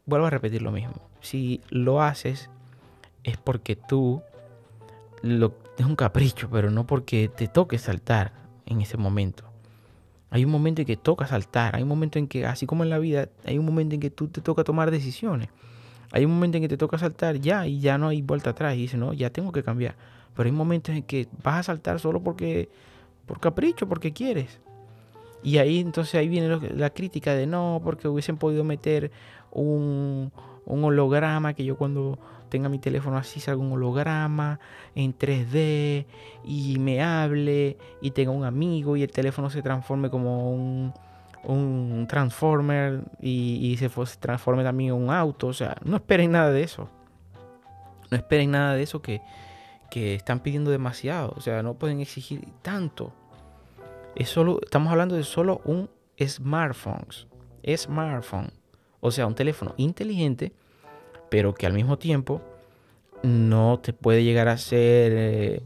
Vuelvo 0.06 0.28
a 0.28 0.30
repetir 0.30 0.62
lo 0.62 0.72
mismo. 0.72 0.96
Si 1.20 1.62
lo 1.70 2.02
haces 2.02 2.50
es 3.24 3.38
porque 3.38 3.76
tú 3.76 4.22
lo, 5.22 5.54
es 5.78 5.86
un 5.86 5.96
capricho, 5.96 6.48
pero 6.50 6.72
no 6.72 6.86
porque 6.88 7.28
te 7.28 7.48
toque 7.48 7.78
saltar 7.78 8.45
en 8.66 8.82
ese 8.82 8.98
momento. 8.98 9.44
Hay 10.30 10.44
un 10.44 10.52
momento 10.52 10.82
en 10.82 10.88
que 10.88 10.98
toca 10.98 11.28
saltar, 11.28 11.76
hay 11.76 11.84
un 11.84 11.90
momento 11.90 12.20
en 12.20 12.28
que, 12.28 12.46
así 12.46 12.66
como 12.66 12.84
en 12.84 12.90
la 12.90 13.00
vida, 13.00 13.30
hay 13.46 13.58
un 13.58 13.66
momento 13.66 13.96
en 13.96 14.02
que 14.02 14.10
tú 14.10 14.28
te 14.28 14.42
toca 14.42 14.64
tomar 14.64 14.92
decisiones. 14.92 15.50
Hay 16.12 16.26
un 16.26 16.32
momento 16.32 16.58
en 16.58 16.64
que 16.64 16.70
te 16.70 16.78
toca 16.78 16.98
saltar 16.98 17.38
ya 17.40 17.68
y 17.68 17.80
ya 17.80 17.98
no 17.98 18.10
hay 18.10 18.22
vuelta 18.22 18.52
atrás 18.52 18.76
y 18.76 18.82
dices, 18.82 19.00
no, 19.00 19.14
ya 19.14 19.30
tengo 19.30 19.52
que 19.52 19.64
cambiar. 19.64 19.96
Pero 20.36 20.48
hay 20.48 20.52
momentos 20.52 20.96
en 20.96 21.04
que 21.04 21.28
vas 21.44 21.60
a 21.60 21.64
saltar 21.64 22.00
solo 22.00 22.22
porque, 22.22 22.70
por 23.26 23.40
capricho, 23.40 23.88
porque 23.88 24.12
quieres. 24.12 24.60
Y 25.44 25.60
ahí 25.60 25.80
entonces 25.80 26.16
ahí 26.16 26.28
viene 26.28 26.60
la 26.76 26.90
crítica 26.90 27.34
de 27.34 27.46
no, 27.46 27.80
porque 27.84 28.08
hubiesen 28.08 28.38
podido 28.38 28.64
meter 28.64 29.12
un, 29.62 30.32
un 30.66 30.84
holograma 30.84 31.54
que 31.54 31.66
yo 31.66 31.78
cuando 31.78 32.20
tenga 32.50 32.70
mi 32.70 32.80
teléfono 32.80 33.18
así 33.18 33.40
salga 33.40 33.62
un 33.62 33.72
holograma 33.72 34.60
en 34.94 35.18
3D 35.18 36.06
y 36.44 36.78
me 36.80 37.02
hable 37.02 37.78
y 38.02 38.12
tenga 38.12 38.32
un 38.32 38.46
amigo 38.46 38.96
y 38.96 39.04
el 39.04 39.12
teléfono 39.12 39.50
se 39.50 39.62
transforme 39.62 40.10
como 40.10 40.52
un, 40.52 40.94
un 41.44 42.06
transformer 42.08 43.02
y, 43.22 43.60
y 43.62 43.78
se, 43.78 43.90
transforme 44.20 44.64
también 44.64 44.94
en 44.94 45.02
un 45.02 45.10
auto. 45.10 45.48
O 45.48 45.54
sea, 45.54 45.76
no 45.84 45.98
esperen 45.98 46.32
nada 46.32 46.52
de 46.52 46.64
eso. 46.64 46.90
No 48.12 48.18
esperen 48.18 48.52
nada 48.52 48.76
de 48.76 48.84
eso 48.84 49.02
que, 49.02 49.22
que 49.90 50.16
están 50.16 50.40
pidiendo 50.40 50.72
demasiado. 50.72 51.34
O 51.36 51.42
sea, 51.42 51.64
no 51.64 51.76
pueden 51.76 52.00
exigir 52.00 52.48
tanto. 52.62 53.14
Es 54.16 54.30
solo, 54.30 54.60
estamos 54.64 54.92
hablando 54.92 55.16
de 55.16 55.24
solo 55.24 55.62
un 55.66 55.90
smartphone. 56.20 57.08
Smartphone. 57.76 58.52
O 59.06 59.12
sea, 59.12 59.28
un 59.28 59.36
teléfono 59.36 59.76
inteligente, 59.78 60.52
pero 61.30 61.54
que 61.54 61.68
al 61.68 61.74
mismo 61.74 62.00
tiempo 62.00 62.42
no 63.22 63.80
te 63.80 63.94
puede 63.94 64.24
llegar 64.24 64.48
a 64.48 64.58
ser, 64.58 65.12
eh, 65.16 65.62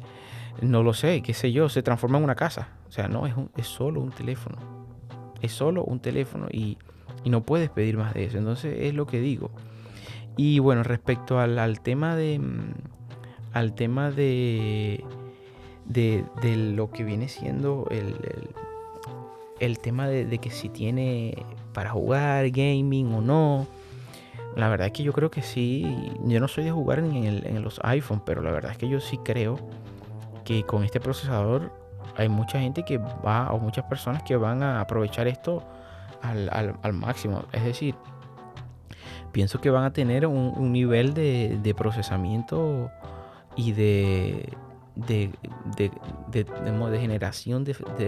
no 0.61 0.83
lo 0.83 0.93
sé, 0.93 1.21
qué 1.21 1.33
sé 1.33 1.53
yo, 1.53 1.69
se 1.69 1.81
transforma 1.81 2.17
en 2.17 2.25
una 2.25 2.35
casa. 2.35 2.67
O 2.89 2.91
sea, 2.91 3.07
no, 3.07 3.27
es, 3.27 3.33
es 3.55 3.65
solo 3.65 4.01
un 4.01 4.11
teléfono. 4.11 4.57
Es 5.41 5.53
solo 5.53 5.85
un 5.85 6.01
teléfono 6.01 6.47
y, 6.51 6.77
y, 7.23 7.29
no 7.29 7.45
puedes 7.45 7.69
pedir 7.69 7.95
más 7.95 8.13
de 8.13 8.25
eso. 8.25 8.37
Entonces 8.37 8.75
es 8.77 8.93
lo 8.93 9.07
que 9.07 9.21
digo. 9.21 9.51
Y 10.35 10.59
bueno, 10.59 10.83
respecto 10.83 11.39
al, 11.39 11.79
tema 11.79 12.17
de 12.17 12.39
mm, 12.39 12.73
al 13.53 13.73
tema 13.73 14.11
de, 14.11 15.01
de, 15.85 16.25
lo 16.75 16.91
que 16.91 17.05
viene 17.05 17.29
siendo 17.29 17.87
el, 17.89 18.17
el, 19.61 19.79
tema 19.79 20.09
de, 20.09 20.37
que 20.39 20.51
si 20.51 20.67
tiene 20.67 21.45
para 21.79 21.91
jugar 21.91 22.49
gaming 22.49 23.13
o 23.13 23.21
no. 23.21 23.65
La 24.57 24.67
verdad 24.67 24.87
es 24.87 24.91
que 24.91 25.01
yo 25.01 25.13
creo 25.13 25.31
que 25.31 25.41
sí. 25.41 26.11
Yo 26.25 26.41
no 26.41 26.49
soy 26.49 26.65
de 26.65 26.71
jugar 26.71 26.99
en, 26.99 27.15
en 27.15 27.63
los 27.63 27.79
iPhone, 27.85 28.21
pero 28.25 28.41
la 28.41 28.51
verdad 28.51 28.73
es 28.73 28.77
que 28.77 28.89
yo 28.89 28.99
sí 28.99 29.17
creo 29.23 29.57
que 30.43 30.63
con 30.63 30.83
este 30.83 30.99
procesador 30.99 31.71
hay 32.17 32.27
mucha 32.27 32.59
gente 32.59 32.83
que 32.83 32.97
va, 32.97 33.53
o 33.53 33.59
muchas 33.59 33.85
personas 33.85 34.23
que 34.23 34.35
van 34.35 34.61
a 34.61 34.81
aprovechar 34.81 35.29
esto 35.29 35.63
al, 36.21 36.49
al, 36.49 36.93
máximo. 36.93 37.45
Es 37.53 37.63
decir, 37.63 37.95
pienso 39.31 39.61
que 39.61 39.69
van 39.69 39.85
a 39.85 39.93
tener 39.93 40.27
un, 40.27 40.73
nivel 40.73 41.13
de, 41.13 41.73
procesamiento 41.77 42.91
y 43.55 43.71
de, 43.71 44.51
de, 44.97 45.31
de, 45.77 45.91
de, 46.29 46.99
generación 46.99 47.65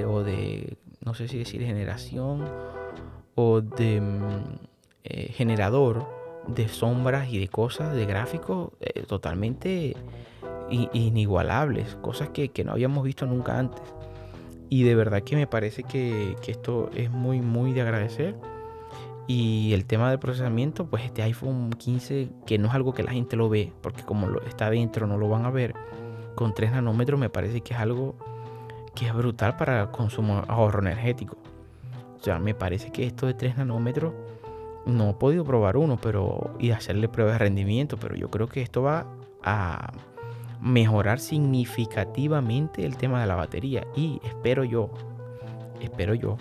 o 0.10 0.23
de, 0.23 0.77
no 1.05 1.13
sé 1.13 1.29
si 1.29 1.38
decir 1.38 1.62
generación 1.63 2.81
o 3.36 3.62
de 3.62 4.02
mm, 4.02 4.60
eh, 5.04 5.32
generador 5.34 6.06
de 6.48 6.67
sombras 6.67 7.32
y 7.32 7.39
de 7.39 7.48
cosas, 7.48 7.94
de 7.94 8.06
gráficos 8.06 8.72
eh, 8.80 9.04
totalmente 9.04 9.96
inigualables, 10.70 11.96
cosas 12.02 12.30
que, 12.30 12.50
que, 12.50 12.63
no 12.63 12.72
habíamos 12.72 13.04
visto 13.04 13.26
nunca 13.26 13.60
antes. 13.60 13.82
Y 14.70 14.84
de 14.84 14.96
verdad 14.96 15.22
que 15.22 15.36
me 15.36 15.46
parece 15.46 15.84
que, 15.84 16.36
que 16.41 16.52
esto 16.52 16.89
es 16.96 17.12
muy, 17.12 17.41
muy 17.41 17.74
de 17.74 17.82
agradecer. 17.82 18.36
Y 19.28 19.74
el 19.74 19.86
tema 19.86 20.10
del 20.10 20.20
procesamiento, 20.20 20.86
pues 20.86 21.04
este 21.04 21.24
iPhone 21.24 21.72
15, 21.72 22.30
que 22.46 22.58
no 22.58 22.70
es 22.70 22.74
algo 22.74 22.94
que 22.94 23.04
la 23.04 23.12
gente 23.12 23.36
lo 23.36 23.50
ve, 23.50 23.72
porque 23.82 24.04
como 24.04 24.39
está 24.48 24.70
dentro 24.70 25.08
no 25.08 25.17
lo 25.17 25.30
van 25.30 25.46
a 25.46 25.52
ver, 25.52 25.74
con 26.36 26.54
3 26.54 26.72
nanómetros 26.72 27.20
me 27.20 27.30
parece 27.30 27.62
que 27.62 27.74
es 27.74 27.80
algo 27.80 28.15
que 28.96 29.08
es 29.08 29.13
brutal 29.13 29.58
para 29.58 29.91
consumo 29.91 30.44
ahorro 30.48 30.82
energético. 30.82 31.40
O 32.21 32.23
sea, 32.23 32.38
me 32.38 32.53
parece 32.53 32.91
que 32.91 33.07
esto 33.07 33.25
de 33.25 33.34
3 33.34 33.57
nanómetros 33.57 34.13
no 34.86 35.10
he 35.10 35.13
podido 35.13 35.43
probar 35.43 35.75
uno 35.75 35.97
pero 35.99 36.55
y 36.60 36.69
hacerle 36.69 37.10
pruebas 37.10 37.34
de 37.34 37.39
rendimiento, 37.39 37.97
pero 37.97 38.15
yo 38.15 38.29
creo 38.29 38.47
que 38.47 38.62
esto 38.62 38.84
va 38.84 39.07
a 39.43 39.91
mejorar 40.62 41.19
significativamente 41.19 42.86
el 42.86 42.95
tema 42.95 43.19
de 43.21 43.25
la 43.25 43.36
batería 43.36 43.88
y 43.95 44.21
espero 44.23 44.63
yo, 44.63 44.91
espero 45.81 46.13
yo 46.13 46.38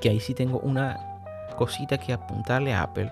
que 0.00 0.10
ahí 0.10 0.20
sí 0.20 0.32
tengo 0.32 0.60
una 0.60 0.96
cosita 1.56 1.98
que 1.98 2.12
apuntarle 2.12 2.72
a 2.72 2.82
Apple, 2.82 3.10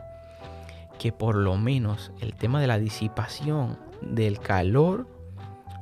que 1.01 1.11
por 1.11 1.35
lo 1.35 1.57
menos 1.57 2.13
el 2.21 2.35
tema 2.35 2.61
de 2.61 2.69
la 2.69 2.79
disipación 2.79 3.77
del 4.03 4.39
calor 4.39 5.09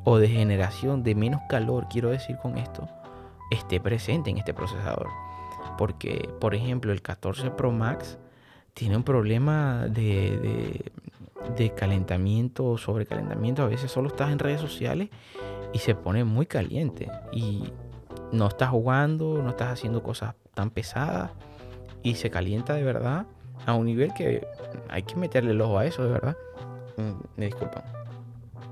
o 0.04 0.16
de 0.16 0.28
generación 0.28 1.02
de 1.02 1.14
menos 1.14 1.42
calor, 1.46 1.88
quiero 1.90 2.08
decir 2.08 2.38
con 2.38 2.56
esto, 2.56 2.88
esté 3.50 3.80
presente 3.80 4.30
en 4.30 4.38
este 4.38 4.54
procesador. 4.54 5.23
Porque, 5.79 6.29
por 6.40 6.55
ejemplo, 6.55 6.92
el 6.92 7.03
14 7.03 7.50
Pro 7.50 7.72
Max 7.72 8.18
tiene 8.74 8.96
un 8.96 9.03
problema 9.03 9.87
de, 9.88 10.90
de, 11.57 11.74
calentamiento 11.74 12.64
o 12.64 12.79
sobrecalentamiento. 12.79 13.62
A 13.62 13.66
veces 13.66 13.90
solo 13.90 14.09
estás 14.09 14.31
en 14.31 14.38
redes 14.38 14.61
sociales 14.61 15.11
y 15.72 15.79
se 15.79 15.94
pone 15.94 16.24
muy 16.24 16.46
caliente. 16.46 17.11
Y 17.33 17.64
no 18.33 18.48
estás 18.48 18.70
jugando, 18.70 19.42
no 19.42 19.50
estás 19.50 19.72
haciendo 19.72 20.03
cosas 20.03 20.35
tan 20.55 20.70
pesadas 20.70 21.31
y 22.03 22.14
se 22.14 22.31
calienta 22.31 22.74
de 22.74 22.85
verdad 22.85 23.27
a 23.66 23.74
un 23.74 23.87
nivel 23.87 24.12
que 24.12 24.46
hay 24.88 25.03
que 25.03 25.16
meterle 25.16 25.53
el 25.53 25.61
ojo 25.61 25.79
a 25.79 25.87
eso, 25.87 26.05
de 26.05 26.11
verdad. 26.11 26.37
Mm, 26.96 27.12
me 27.37 27.46
disculpan. 27.46 27.83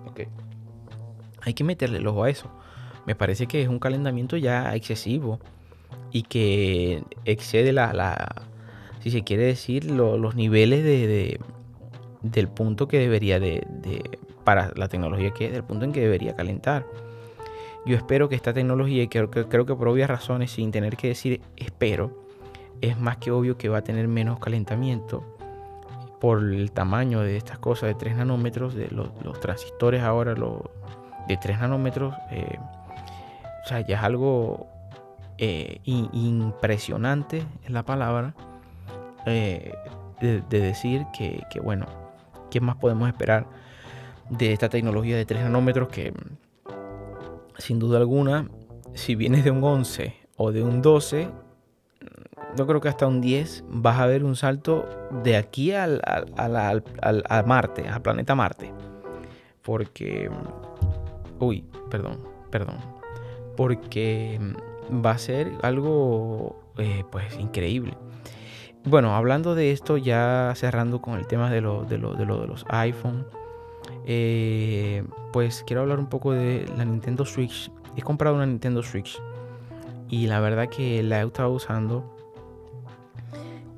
Ok. 0.07 0.21
Hay 1.41 1.55
que 1.55 1.65
meterle 1.65 1.99
el 1.99 2.07
ojo 2.07 2.25
a 2.25 2.31
eso. 2.31 2.51
Me 3.07 3.15
parece 3.15 3.47
que 3.47 3.63
es 3.63 3.69
un 3.69 3.79
calentamiento 3.79 4.37
ya 4.37 4.75
excesivo 4.75 5.41
y 6.13 6.23
que 6.23 7.03
excede 7.25 7.73
la, 7.73 7.93
la 7.93 8.43
si 9.01 9.11
se 9.11 9.25
quiere 9.25 9.45
decir, 9.45 9.91
los 9.91 10.35
niveles 10.37 10.85
de, 10.85 11.41
del 12.23 12.49
punto 12.49 12.87
que 12.87 12.99
debería 12.99 13.41
de, 13.41 13.67
de, 13.69 14.19
para 14.45 14.71
la 14.77 14.89
tecnología 14.89 15.33
que 15.33 15.47
es, 15.47 15.53
del 15.53 15.65
punto 15.65 15.85
en 15.85 15.93
que 15.93 16.01
debería 16.01 16.37
calentar. 16.37 16.87
Yo 17.85 17.97
espero 17.97 18.29
que 18.29 18.37
esta 18.37 18.53
tecnología, 18.53 19.03
y 19.03 19.09
creo, 19.09 19.29
creo 19.29 19.67
que 19.67 19.75
por 19.75 19.89
obvias 19.89 20.09
razones, 20.09 20.53
sin 20.53 20.71
tener 20.71 20.97
que 20.97 21.09
decir 21.09 21.41
espero, 21.57 22.23
es 22.81 22.99
más 22.99 23.17
que 23.17 23.33
obvio 23.33 23.59
que 23.59 23.69
va 23.69 23.79
a 23.79 23.85
tener 23.85 24.07
menos 24.07 24.39
calentamiento 24.39 25.25
por 26.21 26.39
el 26.39 26.71
tamaño 26.71 27.21
de 27.21 27.37
estas 27.37 27.59
cosas 27.59 27.89
de 27.89 27.95
3 27.97 28.19
nanómetros, 28.19 28.75
de 28.75 28.89
los, 28.89 29.11
transistores 29.41 30.03
ahora 30.03 30.35
los 30.35 30.61
de 31.27 31.37
3 31.37 31.59
nanómetros, 31.59 32.15
eh, 32.31 32.59
o 33.65 33.69
sea, 33.69 33.81
ya 33.81 33.97
es 33.97 34.03
algo 34.05 34.69
eh, 35.45 35.81
impresionante, 35.85 37.45
es 37.65 37.71
la 37.71 37.85
palabra, 37.85 38.33
eh, 39.27 39.75
de, 40.21 40.41
decir 40.49 41.05
que, 41.13 41.43
bueno, 41.61 41.87
¿qué 42.49 42.61
más 42.61 42.77
podemos 42.77 43.09
esperar 43.09 43.49
de 44.31 44.53
esta 44.53 44.69
tecnología 44.69 45.17
de 45.17 45.25
3 45.25 45.43
nanómetros 45.43 45.89
que, 45.89 46.15
sin 47.59 47.81
duda 47.81 47.99
alguna, 47.99 48.49
si 48.95 49.17
vienes 49.17 49.43
de 49.43 49.51
un 49.51 49.65
11 49.65 50.15
o 50.37 50.53
de 50.53 50.63
un 50.63 50.81
12, 50.81 51.29
yo 52.57 52.67
creo 52.69 52.81
que 52.81 52.89
hasta 52.89 53.09
un 53.09 53.21
10 53.21 53.65
vas 53.67 53.99
a 53.99 54.07
ver 54.07 54.23
un 54.23 54.37
salto 54.37 54.87
de 55.25 55.37
aquí 55.37 55.73
al, 55.73 56.01
al, 56.37 57.47
Marte, 57.47 57.89
al 57.89 58.01
planeta 58.01 58.37
Marte. 58.37 58.73
Porque... 59.63 60.31
Uy, 61.41 61.65
perdón, 61.91 62.19
perdón. 62.49 62.77
Porque 63.57 64.39
va 64.91 65.13
a 65.13 65.19
ser 65.19 65.53
algo 65.63 66.57
eh, 66.79 67.05
pues 67.11 67.39
increíble. 67.39 67.97
Bueno, 68.85 69.15
hablando 69.15 69.55
de 69.55 69.71
esto, 69.71 69.97
ya 69.97 70.53
cerrando 70.57 71.01
con 71.01 71.19
el 71.19 71.27
tema 71.27 71.51
de, 71.51 71.61
lo, 71.61 71.85
de, 71.85 71.99
de, 71.99 72.27
lo, 72.27 72.41
de 72.41 72.47
los 72.47 72.65
iPhone, 72.69 73.25
eh, 74.07 75.05
pues 75.33 75.63
quiero 75.67 75.83
hablar 75.83 75.99
un 75.99 76.09
poco 76.09 76.33
de 76.33 76.67
la 76.77 76.85
Nintendo 76.85 77.25
Switch. 77.25 77.71
He 77.97 78.03
comprado 78.03 78.37
una 78.37 78.47
Nintendo 78.47 78.83
Switch 78.83 79.21
y 80.09 80.27
la 80.27 80.41
verdad 80.41 80.69
que 80.69 81.03
la 81.03 81.23
he 81.23 81.27
estado 81.27 81.51
usando 81.51 82.17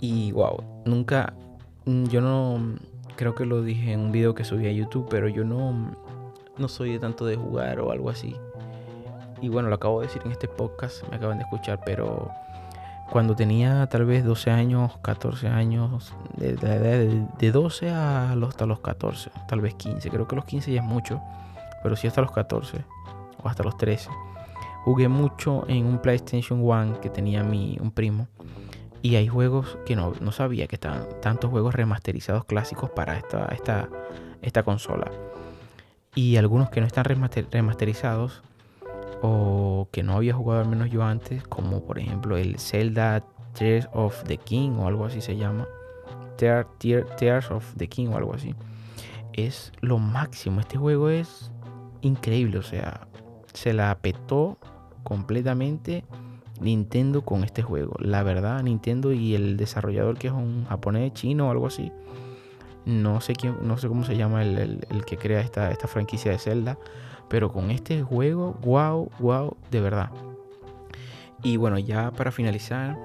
y 0.00 0.32
wow, 0.32 0.62
nunca, 0.84 1.34
yo 1.86 2.20
no, 2.20 2.76
creo 3.16 3.34
que 3.34 3.46
lo 3.46 3.62
dije 3.62 3.92
en 3.92 4.00
un 4.00 4.12
video 4.12 4.34
que 4.34 4.44
subí 4.44 4.66
a 4.66 4.72
YouTube, 4.72 5.06
pero 5.08 5.28
yo 5.28 5.44
no, 5.44 5.96
no 6.58 6.68
soy 6.68 6.92
de 6.92 6.98
tanto 6.98 7.26
de 7.26 7.36
jugar 7.36 7.80
o 7.80 7.90
algo 7.90 8.10
así. 8.10 8.36
Y 9.44 9.50
bueno, 9.50 9.68
lo 9.68 9.74
acabo 9.74 10.00
de 10.00 10.06
decir 10.06 10.22
en 10.24 10.32
este 10.32 10.48
podcast, 10.48 11.06
me 11.10 11.16
acaban 11.16 11.36
de 11.36 11.44
escuchar, 11.44 11.78
pero 11.84 12.30
cuando 13.10 13.36
tenía 13.36 13.86
tal 13.88 14.06
vez 14.06 14.24
12 14.24 14.50
años, 14.50 14.96
14 15.02 15.48
años, 15.48 16.14
de, 16.38 16.56
de, 16.56 17.52
12 17.52 17.90
a 17.90 18.34
los, 18.36 18.48
hasta 18.48 18.64
los 18.64 18.80
14, 18.80 19.30
tal 19.46 19.60
vez 19.60 19.74
15, 19.74 20.08
creo 20.08 20.26
que 20.26 20.34
los 20.34 20.46
15 20.46 20.72
ya 20.72 20.80
es 20.80 20.86
mucho, 20.86 21.20
pero 21.82 21.94
sí 21.94 22.06
hasta 22.06 22.22
los 22.22 22.32
14 22.32 22.86
o 23.42 23.46
hasta 23.46 23.62
los 23.62 23.76
13. 23.76 24.08
Jugué 24.82 25.08
mucho 25.08 25.66
en 25.68 25.84
un 25.84 25.98
PlayStation 25.98 26.60
1 26.62 27.02
que 27.02 27.10
tenía 27.10 27.42
mi, 27.42 27.76
un 27.82 27.90
primo. 27.90 28.28
Y 29.02 29.16
hay 29.16 29.28
juegos 29.28 29.76
que 29.84 29.94
no, 29.94 30.14
no 30.22 30.32
sabía 30.32 30.68
que 30.68 30.76
estaban 30.76 31.06
tantos 31.20 31.50
juegos 31.50 31.74
remasterizados 31.74 32.46
clásicos 32.46 32.88
para 32.88 33.18
esta, 33.18 33.44
esta, 33.52 33.90
esta 34.40 34.62
consola. 34.62 35.10
Y 36.14 36.36
algunos 36.36 36.70
que 36.70 36.80
no 36.80 36.86
están 36.86 37.04
remasterizados 37.04 38.42
o 39.26 39.88
que 39.90 40.02
no 40.02 40.16
había 40.16 40.34
jugado 40.34 40.60
al 40.60 40.68
menos 40.68 40.90
yo 40.90 41.02
antes, 41.02 41.42
como 41.44 41.82
por 41.82 41.98
ejemplo 41.98 42.36
el 42.36 42.58
Zelda 42.58 43.24
Tears 43.54 43.88
of 43.94 44.22
the 44.24 44.36
King 44.36 44.72
o 44.72 44.86
algo 44.86 45.06
así 45.06 45.22
se 45.22 45.34
llama. 45.38 45.66
Tears 46.36 47.50
of 47.50 47.74
the 47.78 47.88
King 47.88 48.08
o 48.08 48.18
algo 48.18 48.34
así. 48.34 48.54
Es 49.32 49.72
lo 49.80 49.98
máximo. 49.98 50.60
Este 50.60 50.76
juego 50.76 51.08
es 51.08 51.50
increíble. 52.02 52.58
O 52.58 52.62
sea, 52.62 53.08
se 53.54 53.72
la 53.72 53.96
petó 53.96 54.58
completamente 55.04 56.04
Nintendo 56.60 57.22
con 57.22 57.44
este 57.44 57.62
juego. 57.62 57.94
La 58.00 58.22
verdad, 58.24 58.62
Nintendo 58.62 59.10
y 59.14 59.34
el 59.34 59.56
desarrollador 59.56 60.18
que 60.18 60.26
es 60.26 60.34
un 60.34 60.66
japonés, 60.66 61.14
chino 61.14 61.48
o 61.48 61.50
algo 61.50 61.68
así. 61.68 61.90
No 62.84 63.22
sé 63.22 63.32
quién, 63.32 63.56
no 63.62 63.78
sé 63.78 63.88
cómo 63.88 64.04
se 64.04 64.18
llama 64.18 64.42
el, 64.42 64.84
que 65.06 65.16
crea 65.16 65.40
esta, 65.40 65.70
esta 65.70 65.88
franquicia 65.88 66.30
de 66.30 66.38
Zelda. 66.38 66.76
Pero 67.34 67.50
con 67.50 67.72
este 67.72 68.00
juego, 68.00 68.54
wow, 68.62 69.10
wow, 69.18 69.56
de 69.72 69.80
verdad. 69.80 70.08
Y 71.42 71.56
bueno, 71.56 71.80
ya 71.80 72.12
para 72.12 72.30
finalizar, 72.30 72.96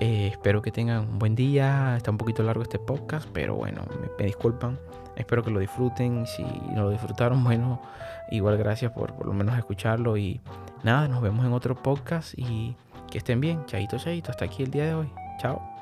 eh, 0.00 0.28
espero 0.28 0.62
que 0.62 0.72
tengan 0.72 1.00
un 1.00 1.18
buen 1.18 1.34
día. 1.34 1.94
Está 1.94 2.10
un 2.10 2.16
poquito 2.16 2.42
largo 2.42 2.62
este 2.62 2.78
podcast, 2.78 3.28
pero 3.30 3.56
bueno, 3.56 3.82
me, 4.18 4.24
disculpan. 4.24 4.78
Espero 5.16 5.44
que 5.44 5.50
lo 5.50 5.60
disfruten. 5.60 6.26
Si 6.26 6.44
no 6.44 6.84
lo 6.84 6.90
disfrutaron, 6.92 7.44
bueno, 7.44 7.82
igual 8.30 8.56
gracias 8.56 8.90
por 8.92 9.12
por 9.12 9.26
lo 9.26 9.34
menos 9.34 9.58
escucharlo. 9.58 10.16
Y 10.16 10.40
nada, 10.82 11.06
nos 11.06 11.20
vemos 11.20 11.44
en 11.44 11.52
otro 11.52 11.74
podcast 11.74 12.32
y 12.38 12.74
que 13.10 13.18
estén 13.18 13.38
bien. 13.38 13.66
Chaito, 13.66 13.98
chaito. 13.98 14.30
Hasta 14.30 14.46
aquí 14.46 14.62
el 14.62 14.70
día 14.70 14.86
de 14.86 14.94
hoy. 14.94 15.10
Chao. 15.42 15.77